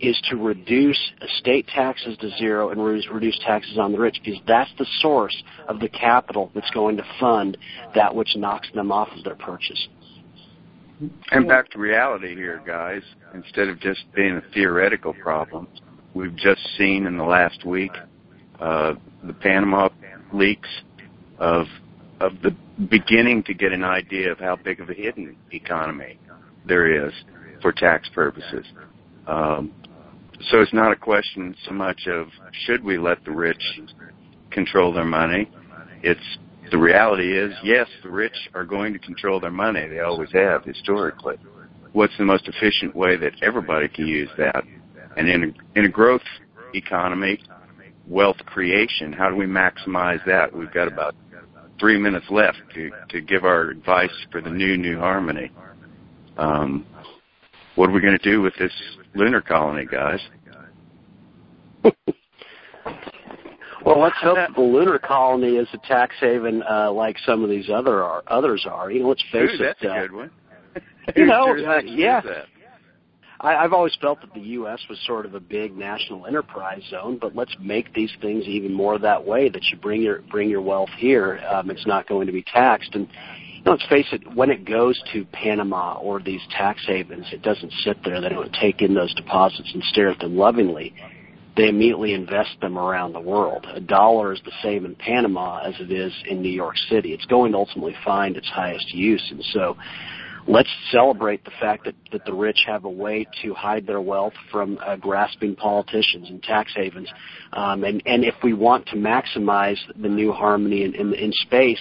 [0.00, 4.70] is to reduce estate taxes to zero and reduce, taxes on the rich because that's
[4.78, 5.36] the source
[5.68, 7.56] of the capital that's going to fund
[7.94, 9.88] that which knocks them off of their perches.
[11.30, 13.02] And back to reality here, guys.
[13.34, 15.66] Instead of just being a theoretical problem,
[16.14, 17.92] we've just seen in the last week
[18.60, 18.94] uh,
[19.24, 19.88] the Panama
[20.32, 20.68] leaks
[21.38, 21.66] of
[22.20, 22.54] of the
[22.90, 26.18] beginning to get an idea of how big of a hidden economy
[26.66, 27.14] there is
[27.62, 28.66] for tax purposes.
[29.26, 29.72] Um,
[30.48, 32.28] so it's not a question so much of
[32.64, 33.62] should we let the rich
[34.50, 35.50] control their money.
[36.02, 36.38] It's
[36.70, 39.86] the reality is yes, the rich are going to control their money.
[39.88, 41.36] They always have historically.
[41.92, 44.64] What's the most efficient way that everybody can use that?
[45.16, 46.22] And in a, in a growth
[46.74, 47.42] economy,
[48.06, 50.56] wealth creation, how do we maximize that?
[50.56, 51.16] We've got about
[51.80, 55.50] three minutes left to, to give our advice for the new New Harmony.
[56.36, 56.86] Um,
[57.74, 58.72] what are we going to do with this
[59.14, 60.20] lunar colony, guys?
[63.84, 67.70] well, let's hope the lunar colony is a tax haven uh, like some of these
[67.70, 68.90] other are, others are.
[68.90, 69.76] You know, let's face Ooh, it.
[69.80, 70.30] That's uh, a good one.
[71.16, 72.20] you know, uh, yeah.
[73.40, 74.80] I, I've always felt that the U.S.
[74.88, 78.98] was sort of a big national enterprise zone, but let's make these things even more
[78.98, 79.48] that way.
[79.48, 82.94] That you bring your bring your wealth here, um, it's not going to be taxed.
[82.94, 83.08] And
[83.64, 87.98] let's face it, when it goes to Panama or these tax havens, it doesn't sit
[88.04, 88.20] there.
[88.20, 90.94] They don't take in those deposits and stare at them lovingly.
[91.56, 93.66] They immediately invest them around the world.
[93.74, 97.12] A dollar is the same in Panama as it is in New York City.
[97.12, 99.76] It's going to ultimately find its highest use, and so
[100.46, 104.32] let's celebrate the fact that, that the rich have a way to hide their wealth
[104.50, 107.08] from uh, grasping politicians and tax havens.
[107.52, 111.80] Um, and, and if we want to maximize the new harmony in, in, in space,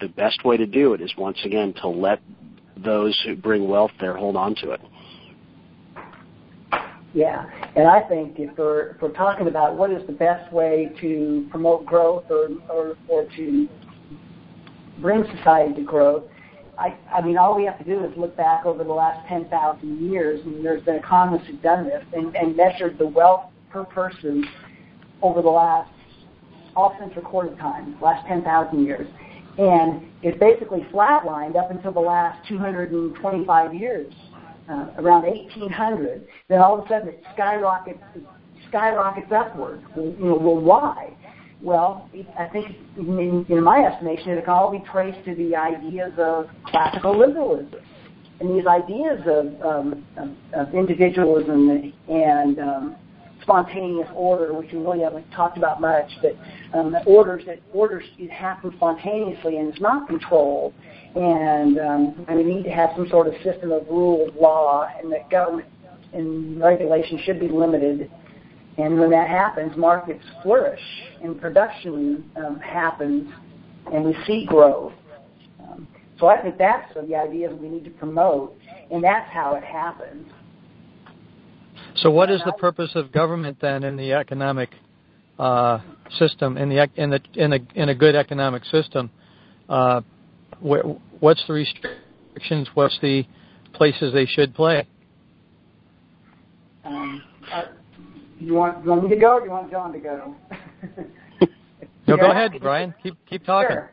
[0.00, 2.20] the best way to do it is once again to let
[2.76, 4.80] those who bring wealth there hold on to it.
[7.14, 10.92] Yeah, and I think if we're, if we're talking about what is the best way
[11.00, 13.68] to promote growth or, or, or to
[15.00, 16.24] bring society to growth,
[16.78, 20.10] I, I mean, all we have to do is look back over the last 10,000
[20.10, 24.44] years, and there's been economists who've done this and, and measured the wealth per person
[25.22, 25.90] over the last,
[26.76, 29.08] all since recorded time, last 10,000 years.
[29.58, 34.12] And it basically flatlined up until the last 225 years,
[34.70, 36.26] uh, around 1800.
[36.48, 37.98] Then all of a sudden it skyrockets,
[38.68, 39.82] skyrockets upward.
[39.96, 41.16] You know, well, why?
[41.60, 46.12] Well, I think, in, in my estimation, it can all be traced to the ideas
[46.18, 47.80] of classical liberalism.
[48.38, 52.96] And these ideas of, um, of, of individualism and um,
[53.48, 56.36] spontaneous order, which we really haven't talked about much, but
[56.78, 60.74] um, orders that orders happen spontaneously and it's not controlled,
[61.14, 65.10] and um, we need to have some sort of system of rule of law, and
[65.10, 65.68] that government
[66.12, 68.10] and regulation should be limited
[68.78, 70.80] and when that happens, markets flourish
[71.22, 73.28] and production um, happens
[73.92, 74.92] and we see growth.
[75.60, 75.88] Um,
[76.20, 78.56] so I think that's the idea that we need to promote,
[78.92, 80.30] and that's how it happens.
[82.02, 84.70] So, what is the purpose of government then in the economic
[85.38, 85.80] uh,
[86.12, 89.10] system, in the in the in a in a good economic system?
[89.68, 90.02] Uh,
[90.60, 92.68] what's the restrictions?
[92.74, 93.24] What's the
[93.72, 94.86] places they should play?
[96.84, 97.22] Um,
[97.52, 97.62] uh,
[98.38, 100.36] you want you want me to go, or do you want John to go?
[102.06, 102.94] no, go ahead, Brian.
[103.02, 103.76] Keep keep talking.
[103.76, 103.92] Sure,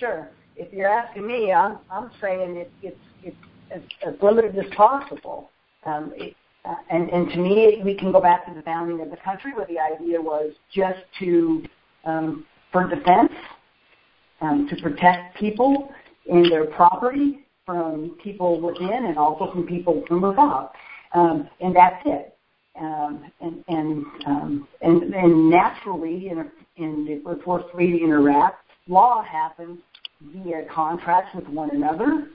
[0.00, 0.30] sure.
[0.56, 3.36] If you're asking me, I'm I'm saying it, it's it's
[3.70, 5.50] as, as limited as possible.
[5.86, 6.34] Um, it,
[6.64, 9.52] uh, and, and to me, we can go back to the founding of the country
[9.54, 11.62] where the idea was just to,
[12.04, 13.32] um, for defense,
[14.40, 15.92] um, to protect people
[16.30, 20.72] and their property from people within and also from people from without.
[21.12, 22.36] Um, and that's it.
[22.80, 29.78] Um, and and, um, and and naturally, in, in if we're to interact, law happens
[30.20, 32.28] via contracts with one another.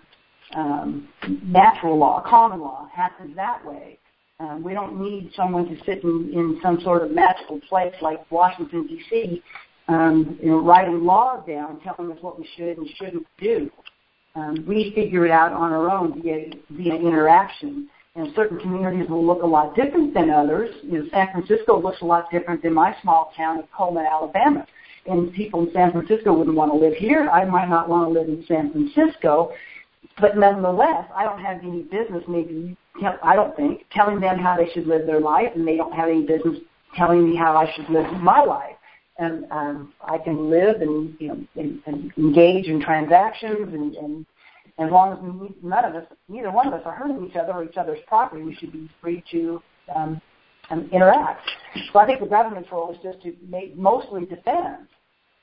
[0.55, 1.09] Um,
[1.43, 3.99] natural law, common law, happens that way.
[4.39, 8.29] Um, we don't need someone to sit in, in some sort of magical place like
[8.31, 9.43] Washington D.C.
[9.89, 13.69] Um, you know, writing laws down, telling us what we should and shouldn't do.
[14.35, 17.89] Um, we figure it out on our own via via interaction.
[18.15, 20.73] And certain communities will look a lot different than others.
[20.83, 24.65] You know, San Francisco looks a lot different than my small town of Cullman, Alabama.
[25.05, 27.29] And people in San Francisco wouldn't want to live here.
[27.29, 29.51] I might not want to live in San Francisco.
[30.19, 32.75] But nonetheless, I don't have any business maybe
[33.23, 36.09] I don't think, telling them how they should live their life, and they don't have
[36.09, 36.57] any business
[36.95, 38.75] telling me how I should live my life.
[39.17, 44.25] And um, I can live and you know and, and engage in transactions, and, and
[44.77, 47.63] as long as none of us, neither one of us, are hurting each other or
[47.65, 49.61] each other's property, we should be free to
[49.93, 50.21] um,
[50.69, 51.41] um, interact.
[51.91, 54.87] So I think the government's role is just to make mostly defend,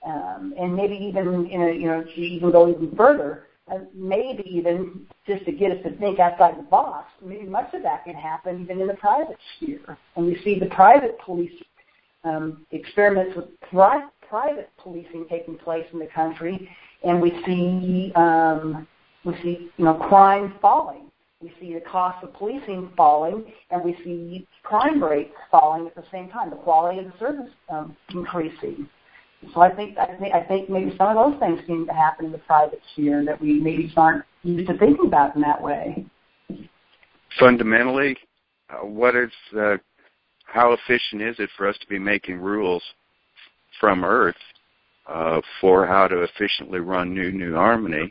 [0.06, 5.06] um, and maybe even you know you know even go even further and maybe even
[5.26, 8.62] just to get us to think outside the box, maybe much of that can happen
[8.62, 9.98] even in the private sphere.
[10.14, 11.52] And we see the private police
[12.24, 16.68] um, experiments with pri- private policing taking place in the country,
[17.04, 18.86] and we see um,
[19.24, 21.10] we see you know crime falling.
[21.42, 26.04] We see the cost of policing falling, and we see crime rates falling at the
[26.10, 26.50] same time.
[26.50, 28.88] The quality of the service um, increasing.
[29.54, 32.26] So I think I think I think maybe some of those things seem to happen
[32.26, 36.06] in the private sphere that we maybe aren't used to thinking about in that way.
[37.38, 38.16] Fundamentally,
[38.70, 39.76] uh, what is uh,
[40.44, 42.82] how efficient is it for us to be making rules
[43.80, 44.36] from Earth
[45.06, 48.08] uh, for how to efficiently run New New Harmony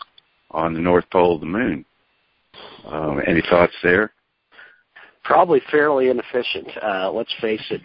[0.52, 1.86] on the North Pole of the Moon?
[2.86, 4.12] Um, any thoughts there?
[5.24, 6.68] Probably fairly inefficient.
[6.82, 7.82] Uh, let's face it.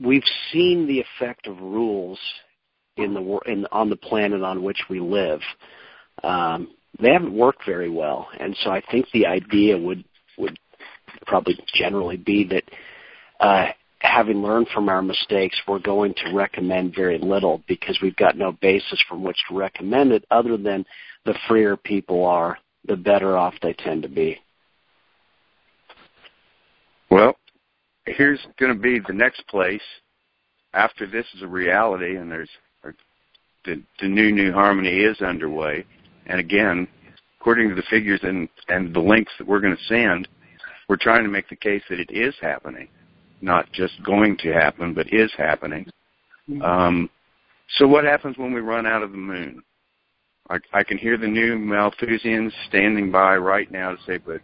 [0.00, 0.22] We've
[0.52, 2.18] seen the effect of rules
[2.96, 5.40] in the in, on the planet on which we live.
[6.22, 6.68] Um,
[7.00, 10.04] they haven't worked very well, and so I think the idea would
[10.38, 10.58] would
[11.26, 12.64] probably generally be that
[13.40, 13.68] uh,
[14.00, 18.52] having learned from our mistakes, we're going to recommend very little because we've got no
[18.60, 20.84] basis from which to recommend it other than
[21.24, 24.38] the freer people are, the better off they tend to be.
[27.10, 27.36] Well,
[28.06, 29.82] here's going to be the next place.
[30.74, 32.48] After this is a reality and there's
[33.64, 35.84] the, the new new harmony is underway.
[36.26, 36.88] And again
[37.40, 40.28] according to the figures and and the links that we're going to send
[40.88, 42.88] we're trying to make the case that it is happening
[43.40, 45.86] not just going to happen but is happening.
[46.48, 46.62] Mm-hmm.
[46.62, 47.10] um,
[47.78, 49.62] so what happens when we run out of the moon?
[50.50, 54.40] I, I can hear the new Malthusians standing by right now to say but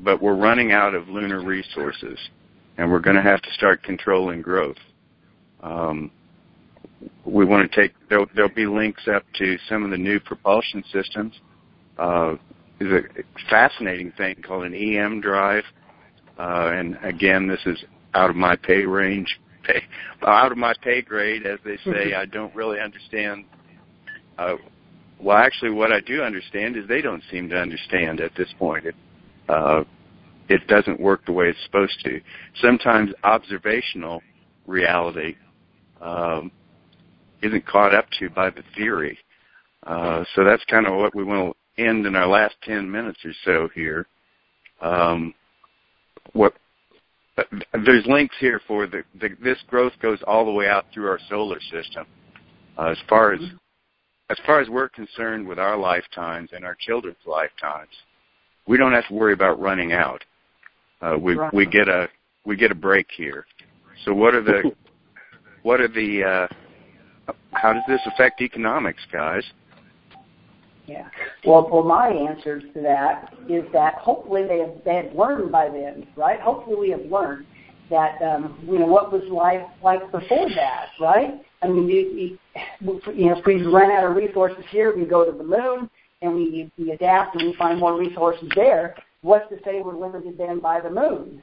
[0.00, 2.18] but we're running out of lunar resources
[2.78, 4.76] and we're going to have to start controlling growth.
[5.62, 6.10] Um,
[7.24, 10.84] we want to take there'll, there'll, be links up to some of the new propulsion
[10.92, 11.34] systems.
[11.98, 12.34] Uh,
[12.78, 15.64] there's a fascinating thing called an EM drive,
[16.38, 19.82] uh, and again, this is out of my pay range, pay,
[20.26, 22.14] out of my pay grade, as they say.
[22.16, 23.44] I don't really understand.
[24.38, 24.54] Uh,
[25.20, 28.86] well, actually, what I do understand is they don't seem to understand at this point.
[28.86, 28.94] It,
[29.48, 29.84] uh,
[30.48, 32.20] it doesn't work the way it's supposed to.
[32.60, 34.22] Sometimes observational
[34.66, 35.36] reality
[36.00, 36.50] um,
[37.42, 39.18] isn't caught up to by the theory.
[39.86, 43.18] Uh, so that's kind of what we want to end in our last 10 minutes
[43.24, 44.06] or so here.
[44.80, 45.34] Um,
[46.32, 46.54] what
[47.38, 47.42] uh,
[47.84, 51.18] there's links here for the, the, this growth goes all the way out through our
[51.28, 52.06] solar system.
[52.78, 53.40] Uh, as far as
[54.30, 57.90] as far as we're concerned with our lifetimes and our children's lifetimes,
[58.66, 60.24] we don't have to worry about running out.
[61.02, 61.52] Uh, we right.
[61.52, 62.08] we get a
[62.46, 63.44] we get a break here.
[64.04, 64.72] So what are the
[65.62, 66.48] what are the
[67.28, 69.42] uh, how does this affect economics, guys?
[70.86, 71.08] Yeah.
[71.44, 75.68] Well, well, my answer to that is that hopefully they have, they have learned by
[75.68, 76.40] then, right?
[76.40, 77.46] Hopefully we have learned
[77.88, 81.40] that um, you know what was life like before that, right?
[81.62, 82.38] I mean, you,
[82.80, 85.88] you, you know, if we run out of resources here, we go to the moon
[86.20, 90.36] and we, we adapt and we find more resources there what's to say we're limited
[90.38, 91.42] then by the moon?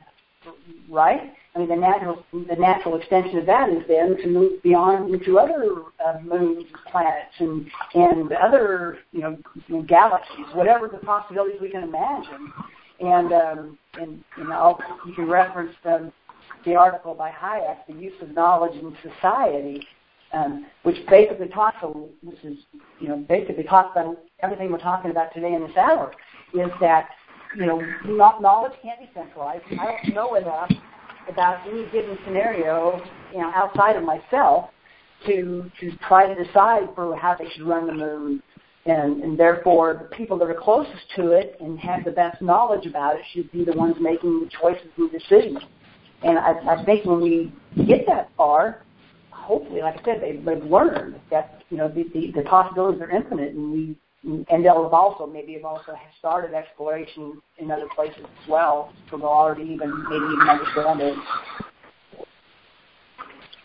[0.89, 1.33] right?
[1.55, 5.39] I mean, the natural the natural extension of that is then to move beyond into
[5.39, 11.83] other uh, moons, planets, and and other you know galaxies, whatever the possibilities we can
[11.83, 12.53] imagine.
[12.99, 16.11] And um, and you know you can reference the
[16.65, 19.85] the article by Hayek, the use of knowledge in society,
[20.33, 21.77] um, which basically talks,
[22.21, 22.57] which is
[22.99, 26.13] you know basically talks about everything we're talking about today in this hour,
[26.53, 27.09] is that
[27.55, 29.63] you know not, knowledge can't be centralized.
[29.79, 30.71] I don't know enough
[31.27, 34.69] about any given scenario, you know, outside of myself,
[35.25, 38.43] to to try to decide for how they should run the moon.
[38.85, 42.85] And, and therefore, the people that are closest to it and have the best knowledge
[42.87, 45.59] about it should be the ones making the choices and decisions.
[46.23, 47.53] And I, I think when we
[47.85, 48.83] get that far,
[49.31, 53.11] hopefully, like I said, they've, they've learned that you know the, the, the possibilities are
[53.11, 58.23] infinite, and we and they'll have also maybe have also started exploration in other places
[58.23, 61.17] as well, so they'll already even maybe even understand it.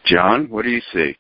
[0.07, 1.16] John, what do you see?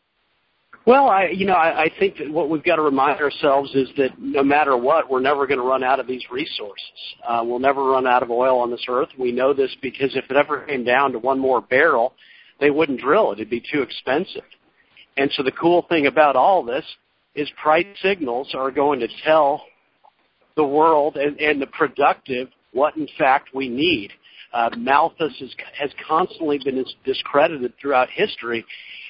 [0.86, 3.88] Well, I you know I, I think that what we've got to remind ourselves is
[3.96, 6.84] that no matter what, we're never going to run out of these resources.
[7.26, 9.08] Uh, we'll never run out of oil on this earth.
[9.18, 12.12] We know this because if it ever came down to one more barrel,
[12.60, 13.38] they wouldn't drill it.
[13.38, 14.44] It'd be too expensive.
[15.16, 16.84] And so the cool thing about all this
[17.34, 19.64] is price signals are going to tell
[20.56, 24.10] the world and, and the productive what in fact we need.
[24.52, 28.64] Uh, Malthus is, has constantly been discredited throughout history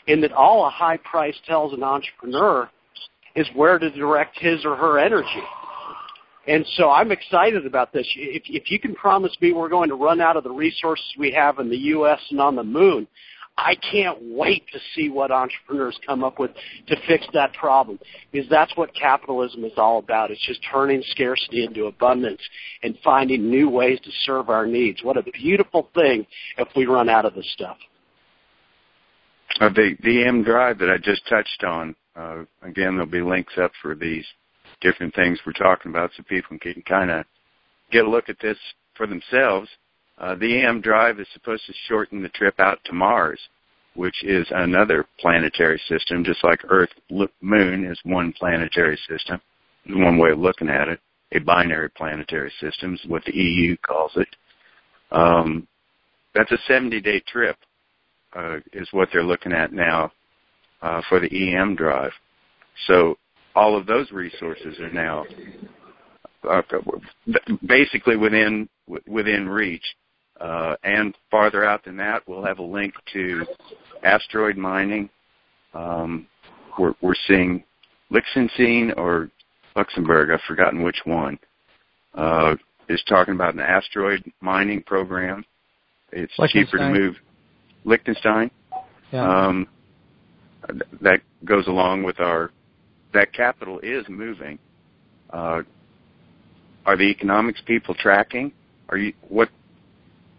[0.06, 2.70] in that all a high price tells an entrepreneur
[3.36, 5.42] is where to direct his or her energy.
[6.46, 8.06] And so I'm excited about this.
[8.16, 11.30] If, if you can promise me we're going to run out of the resources we
[11.32, 12.20] have in the U.S.
[12.30, 13.06] and on the moon,
[13.56, 16.50] I can't wait to see what entrepreneurs come up with
[16.88, 18.00] to fix that problem
[18.32, 20.32] because that's what capitalism is all about.
[20.32, 22.40] It's just turning scarcity into abundance
[22.82, 25.04] and finding new ways to serve our needs.
[25.04, 26.26] What a beautiful thing
[26.58, 27.76] if we run out of this stuff.
[29.60, 31.94] Uh, the the EM drive that I just touched on.
[32.16, 34.24] Uh, again, there'll be links up for these
[34.80, 37.24] different things we're talking about, so people can kind of
[37.92, 38.58] get a look at this
[38.96, 39.68] for themselves
[40.18, 43.40] uh, the EM drive is supposed to shorten the trip out to Mars,
[43.94, 46.90] which is another planetary system, just like Earth,
[47.40, 49.40] Moon is one planetary system.
[49.88, 51.00] One way of looking at it,
[51.32, 54.28] a binary planetary system is what the EU calls it.
[55.10, 55.66] Um,
[56.34, 57.56] that's a 70-day trip,
[58.34, 60.10] uh, is what they're looking at now
[60.82, 62.12] uh, for the EM drive.
[62.86, 63.16] So
[63.54, 65.24] all of those resources are now
[66.48, 66.62] uh,
[67.66, 68.68] basically within
[69.06, 69.84] within reach.
[70.40, 73.46] Uh, and farther out than that, we'll have a link to
[74.02, 75.08] asteroid mining.
[75.72, 76.26] Um,
[76.78, 77.62] we're, we're seeing
[78.10, 79.30] Liechtenstein or
[79.76, 81.38] Luxembourg, I've forgotten which one,
[82.14, 82.54] uh,
[82.88, 85.44] is talking about an asteroid mining program.
[86.12, 87.16] It's cheaper to move.
[87.84, 88.50] Liechtenstein.
[89.12, 89.46] Yeah.
[89.46, 89.68] Um,
[91.00, 92.50] that goes along with our.
[93.12, 94.58] That capital is moving.
[95.30, 95.62] Uh,
[96.86, 98.52] are the economics people tracking?
[98.88, 99.48] Are you what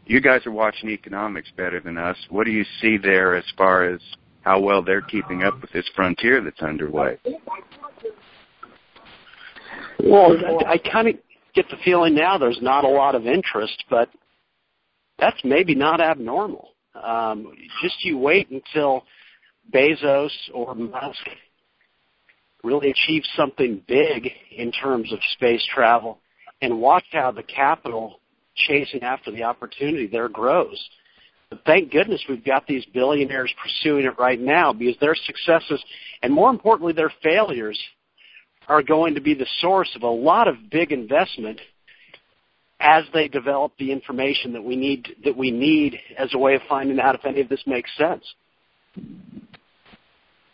[0.05, 2.17] you guys are watching economics better than us.
[2.29, 3.99] What do you see there as far as
[4.41, 7.17] how well they're keeping up with this frontier that's underway?
[10.03, 10.37] Well,
[10.67, 11.15] I kind of
[11.55, 14.09] get the feeling now there's not a lot of interest, but
[15.17, 16.69] that's maybe not abnormal.
[17.01, 19.03] Um, just you wait until
[19.73, 21.27] Bezos or Musk
[22.63, 26.19] really achieve something big in terms of space travel
[26.61, 28.19] and watch how the capital
[28.55, 30.81] chasing after the opportunity there grows.
[31.49, 35.83] But thank goodness we've got these billionaires pursuing it right now because their successes
[36.23, 37.79] and more importantly their failures
[38.67, 41.59] are going to be the source of a lot of big investment
[42.79, 46.61] as they develop the information that we need that we need as a way of
[46.67, 48.23] finding out if any of this makes sense.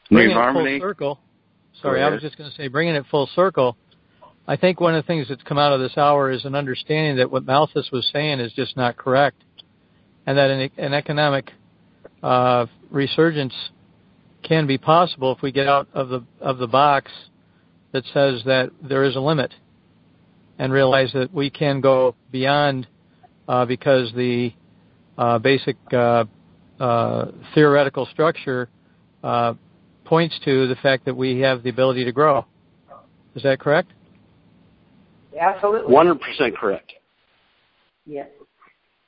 [0.10, 1.20] Bringing it full circle.
[1.82, 3.76] Sorry, I was just going to say, bringing it full circle.
[4.48, 7.18] I think one of the things that's come out of this hour is an understanding
[7.18, 9.44] that what Malthus was saying is just not correct,
[10.26, 11.52] and that an, an economic
[12.24, 13.54] uh, resurgence
[14.44, 17.12] can be possible if we get out of the of the box
[17.92, 19.54] that says that there is a limit,
[20.58, 22.88] and realize that we can go beyond
[23.48, 24.52] uh, because the
[25.18, 26.26] uh, basic uh,
[26.80, 28.70] uh, theoretical structure
[29.24, 29.54] uh,
[30.04, 32.46] points to the fact that we have the ability to grow.
[33.36, 33.92] Is that correct?
[35.40, 35.94] Absolutely.
[35.94, 36.94] 100% correct.
[38.06, 38.26] Yeah.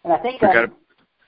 [0.03, 0.73] And I think um,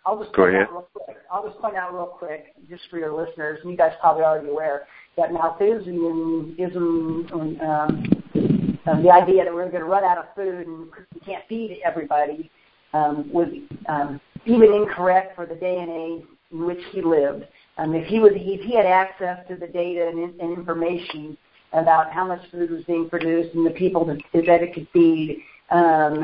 [0.06, 1.18] I'll just point out real quick.
[1.32, 4.50] I'll just point out real quick, just for your listeners, and you guys probably already
[4.50, 4.88] aware
[5.18, 10.88] that Malthusianism, um, um, the idea that we're going to run out of food and
[11.14, 12.52] we can't feed everybody,
[12.94, 13.48] um, was
[13.88, 17.46] um, even incorrect for the day and age in which he lived.
[17.78, 21.38] Um, if he was, if he had access to the data and, and information
[21.74, 25.42] about how much food was being produced and the people that, that it could feed,
[25.72, 26.24] um,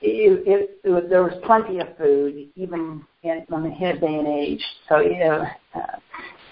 [0.00, 4.62] it, it, it there was plenty of food even in, in his day and age.
[4.88, 5.96] So, you know, uh,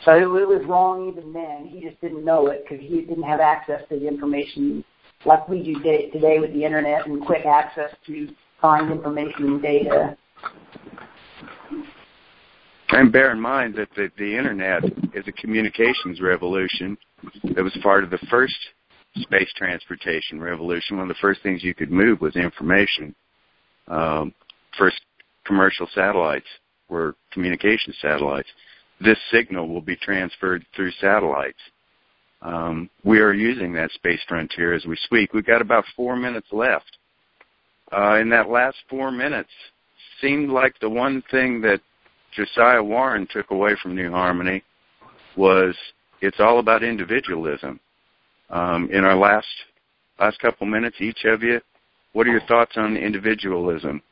[0.05, 1.67] so it, it was wrong even then.
[1.67, 4.85] He just didn't know it because he didn't have access to the information
[5.25, 8.29] like we do today with the internet and quick access to
[8.61, 10.17] find information and data.
[12.93, 14.85] And bear in mind that the, the internet
[15.15, 16.99] is a communications revolution
[17.55, 18.55] that was part of the first
[19.17, 20.99] space transportation revolution.
[20.99, 23.15] One of the first things you could move was information.
[23.89, 24.35] Um,
[24.79, 25.01] first
[25.47, 26.47] commercial satellites
[26.91, 28.49] were communication satellites.
[29.01, 31.59] This signal will be transferred through satellites.
[32.43, 35.33] Um, we are using that space frontier as we speak.
[35.33, 36.99] We've got about four minutes left.
[37.91, 39.51] Uh, in that last four minutes,
[40.21, 41.81] seemed like the one thing that
[42.33, 44.63] Josiah Warren took away from New Harmony
[45.37, 45.75] was
[46.21, 47.81] it's all about individualism.
[48.51, 49.47] Um, in our last
[50.19, 51.61] last couple minutes, each of you,
[52.13, 54.03] what are your thoughts on individualism?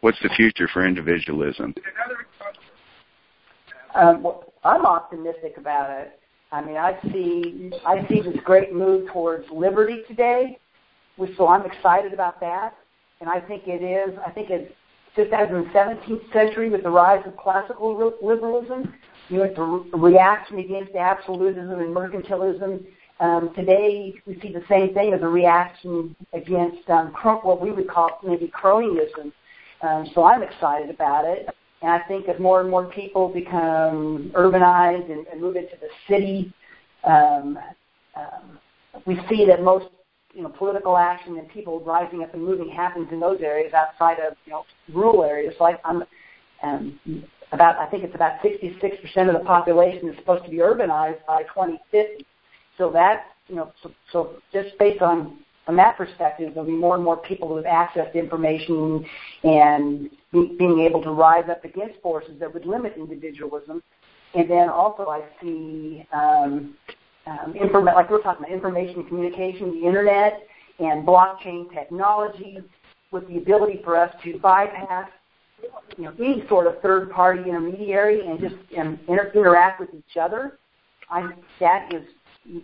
[0.00, 1.74] What's the future for individualism?
[3.94, 6.18] Um, well, I'm optimistic about it.
[6.52, 10.58] I mean, I see I see this great move towards liberty today,
[11.16, 12.74] which so I'm excited about that.
[13.20, 14.18] And I think it is.
[14.26, 14.72] I think it's
[15.16, 18.94] just as in the 17th century with the rise of classical liberalism,
[19.28, 22.84] you the reaction against absolutism and mercantilism.
[23.18, 27.12] Um, today, we see the same thing as a reaction against um,
[27.42, 29.32] what we would call maybe cronyism.
[29.80, 31.48] Um, so I'm excited about it.
[31.82, 35.88] And I think as more and more people become urbanized and, and move into the
[36.08, 36.52] city,
[37.04, 37.58] um,
[38.14, 38.58] um,
[39.06, 39.86] we see that most
[40.36, 44.18] you know, political action and people rising up and moving happens in those areas outside
[44.20, 45.54] of, you know, rural areas.
[45.58, 46.04] So I, I'm
[46.62, 47.00] um,
[47.52, 51.42] about, I think it's about 66% of the population is supposed to be urbanized by
[51.44, 52.26] 2050.
[52.76, 56.94] So that, you know, so, so just based on from that perspective, there'll be more
[56.94, 59.04] and more people with access to information
[59.42, 63.82] and be, being able to rise up against forces that would limit individualism.
[64.34, 66.76] And then also I see um,
[67.26, 70.46] um, informa- like we're talking about information communication, the internet,
[70.78, 72.58] and blockchain technology,
[73.10, 75.08] with the ability for us to bypass,
[75.96, 80.58] you know, any sort of third-party intermediary and just inter- interact with each other.
[81.08, 82.02] I, that is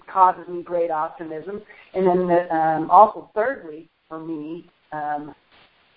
[0.07, 1.63] causes me great optimism.
[1.95, 5.35] And then the, um, also, thirdly, for me, um,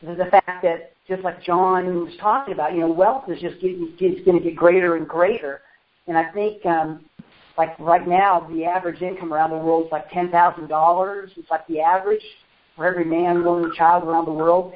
[0.01, 3.61] the, the fact that just like John was talking about, you know, wealth is just
[3.61, 5.61] getting, is going to get greater and greater.
[6.07, 7.05] And I think um,
[7.57, 11.31] like right now, the average income around the world is like ten thousand dollars.
[11.37, 12.23] It's like the average
[12.75, 14.73] for every man, woman, and child around the world.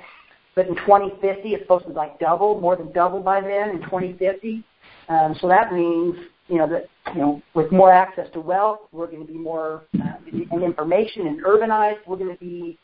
[0.55, 4.63] But in 2050, it's supposed to like double, more than double by then in 2050.
[5.07, 6.15] Um, so that means,
[6.47, 9.83] you know, that you know, with more access to wealth, we're going to be more
[10.01, 10.05] uh,
[10.51, 11.99] and information and urbanized.
[12.07, 12.77] We're going to be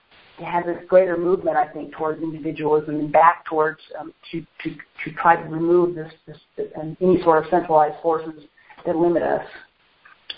[0.44, 5.12] have this greater movement, I think, towards individualism and back towards um, to, to to
[5.22, 6.38] try to remove this, this,
[6.76, 8.44] and any sort of centralized forces
[8.86, 9.46] that limit us.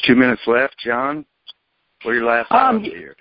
[0.05, 1.25] Two minutes left, John.
[2.03, 3.15] What are your last um, thoughts here?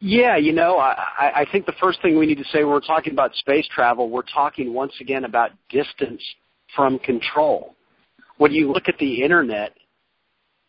[0.00, 2.80] Yeah, you know, I, I think the first thing we need to say when we're
[2.80, 6.22] talking about space travel, we're talking once again about distance
[6.76, 7.74] from control.
[8.36, 9.72] When you look at the internet,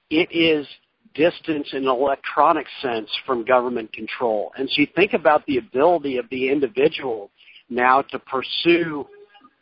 [0.10, 0.68] it is
[1.14, 4.52] distance in an electronic sense from government control.
[4.58, 7.30] And so you think about the ability of the individual
[7.70, 9.06] now to pursue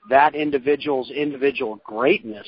[0.09, 2.47] that individual's individual greatness.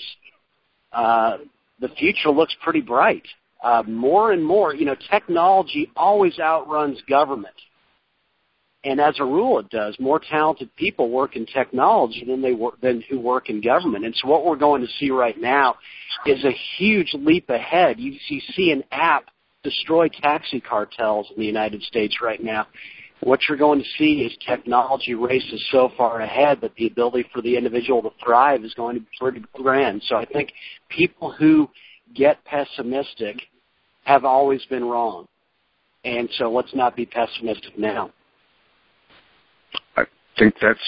[0.94, 1.40] Uh,
[1.80, 3.24] the future looks pretty bright.
[3.64, 7.56] Uh, more and more, you know, technology always outruns government.
[8.86, 9.98] And as a rule, it does.
[10.00, 14.06] More talented people work in technology than they work than who work in government.
[14.06, 15.76] And so, what we're going to see right now
[16.26, 18.00] is a huge leap ahead.
[18.00, 19.26] You, you see an app
[19.64, 22.68] destroy taxi cartels in the United States right now.
[23.22, 27.42] What you're going to see is technology races so far ahead that the ability for
[27.42, 30.02] the individual to thrive is going to be pretty grand.
[30.08, 30.52] So I think
[30.90, 31.70] people who
[32.16, 33.42] get pessimistic
[34.06, 35.28] have always been wrong.
[36.06, 38.12] And so let's not be pessimistic now.
[39.98, 40.06] I
[40.38, 40.80] think that's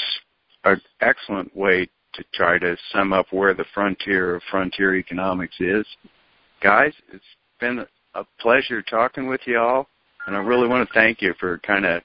[0.63, 5.85] an excellent way to try to sum up where the frontier of frontier economics is.
[6.61, 7.23] Guys, it's
[7.59, 9.87] been a pleasure talking with you all,
[10.27, 12.01] and I really want to thank you for kind of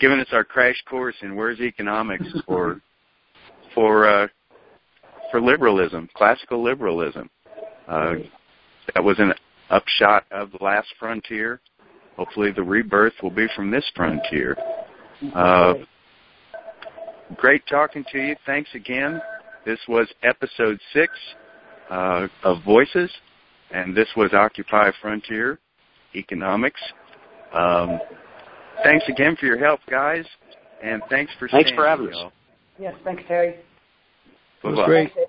[0.00, 2.80] giving us our crash course in where's economics for
[3.74, 4.28] for uh,
[5.30, 7.28] for liberalism, classical liberalism.
[7.86, 8.14] Uh,
[8.94, 9.32] that was an
[9.70, 11.60] upshot of the last frontier.
[12.16, 14.56] Hopefully, the rebirth will be from this frontier.
[15.34, 15.74] Uh,
[17.36, 18.36] great talking to you.
[18.46, 19.20] Thanks again.
[19.64, 21.12] This was episode six
[21.90, 23.10] uh, of Voices,
[23.70, 25.58] and this was Occupy Frontier
[26.14, 26.80] Economics.
[27.52, 28.00] Um,
[28.82, 30.24] thanks again for your help, guys,
[30.82, 32.32] and thanks for thanks for having us.
[32.78, 33.56] Yes, thanks, Terry.
[34.62, 34.70] Bye-bye.
[34.70, 35.27] It was great.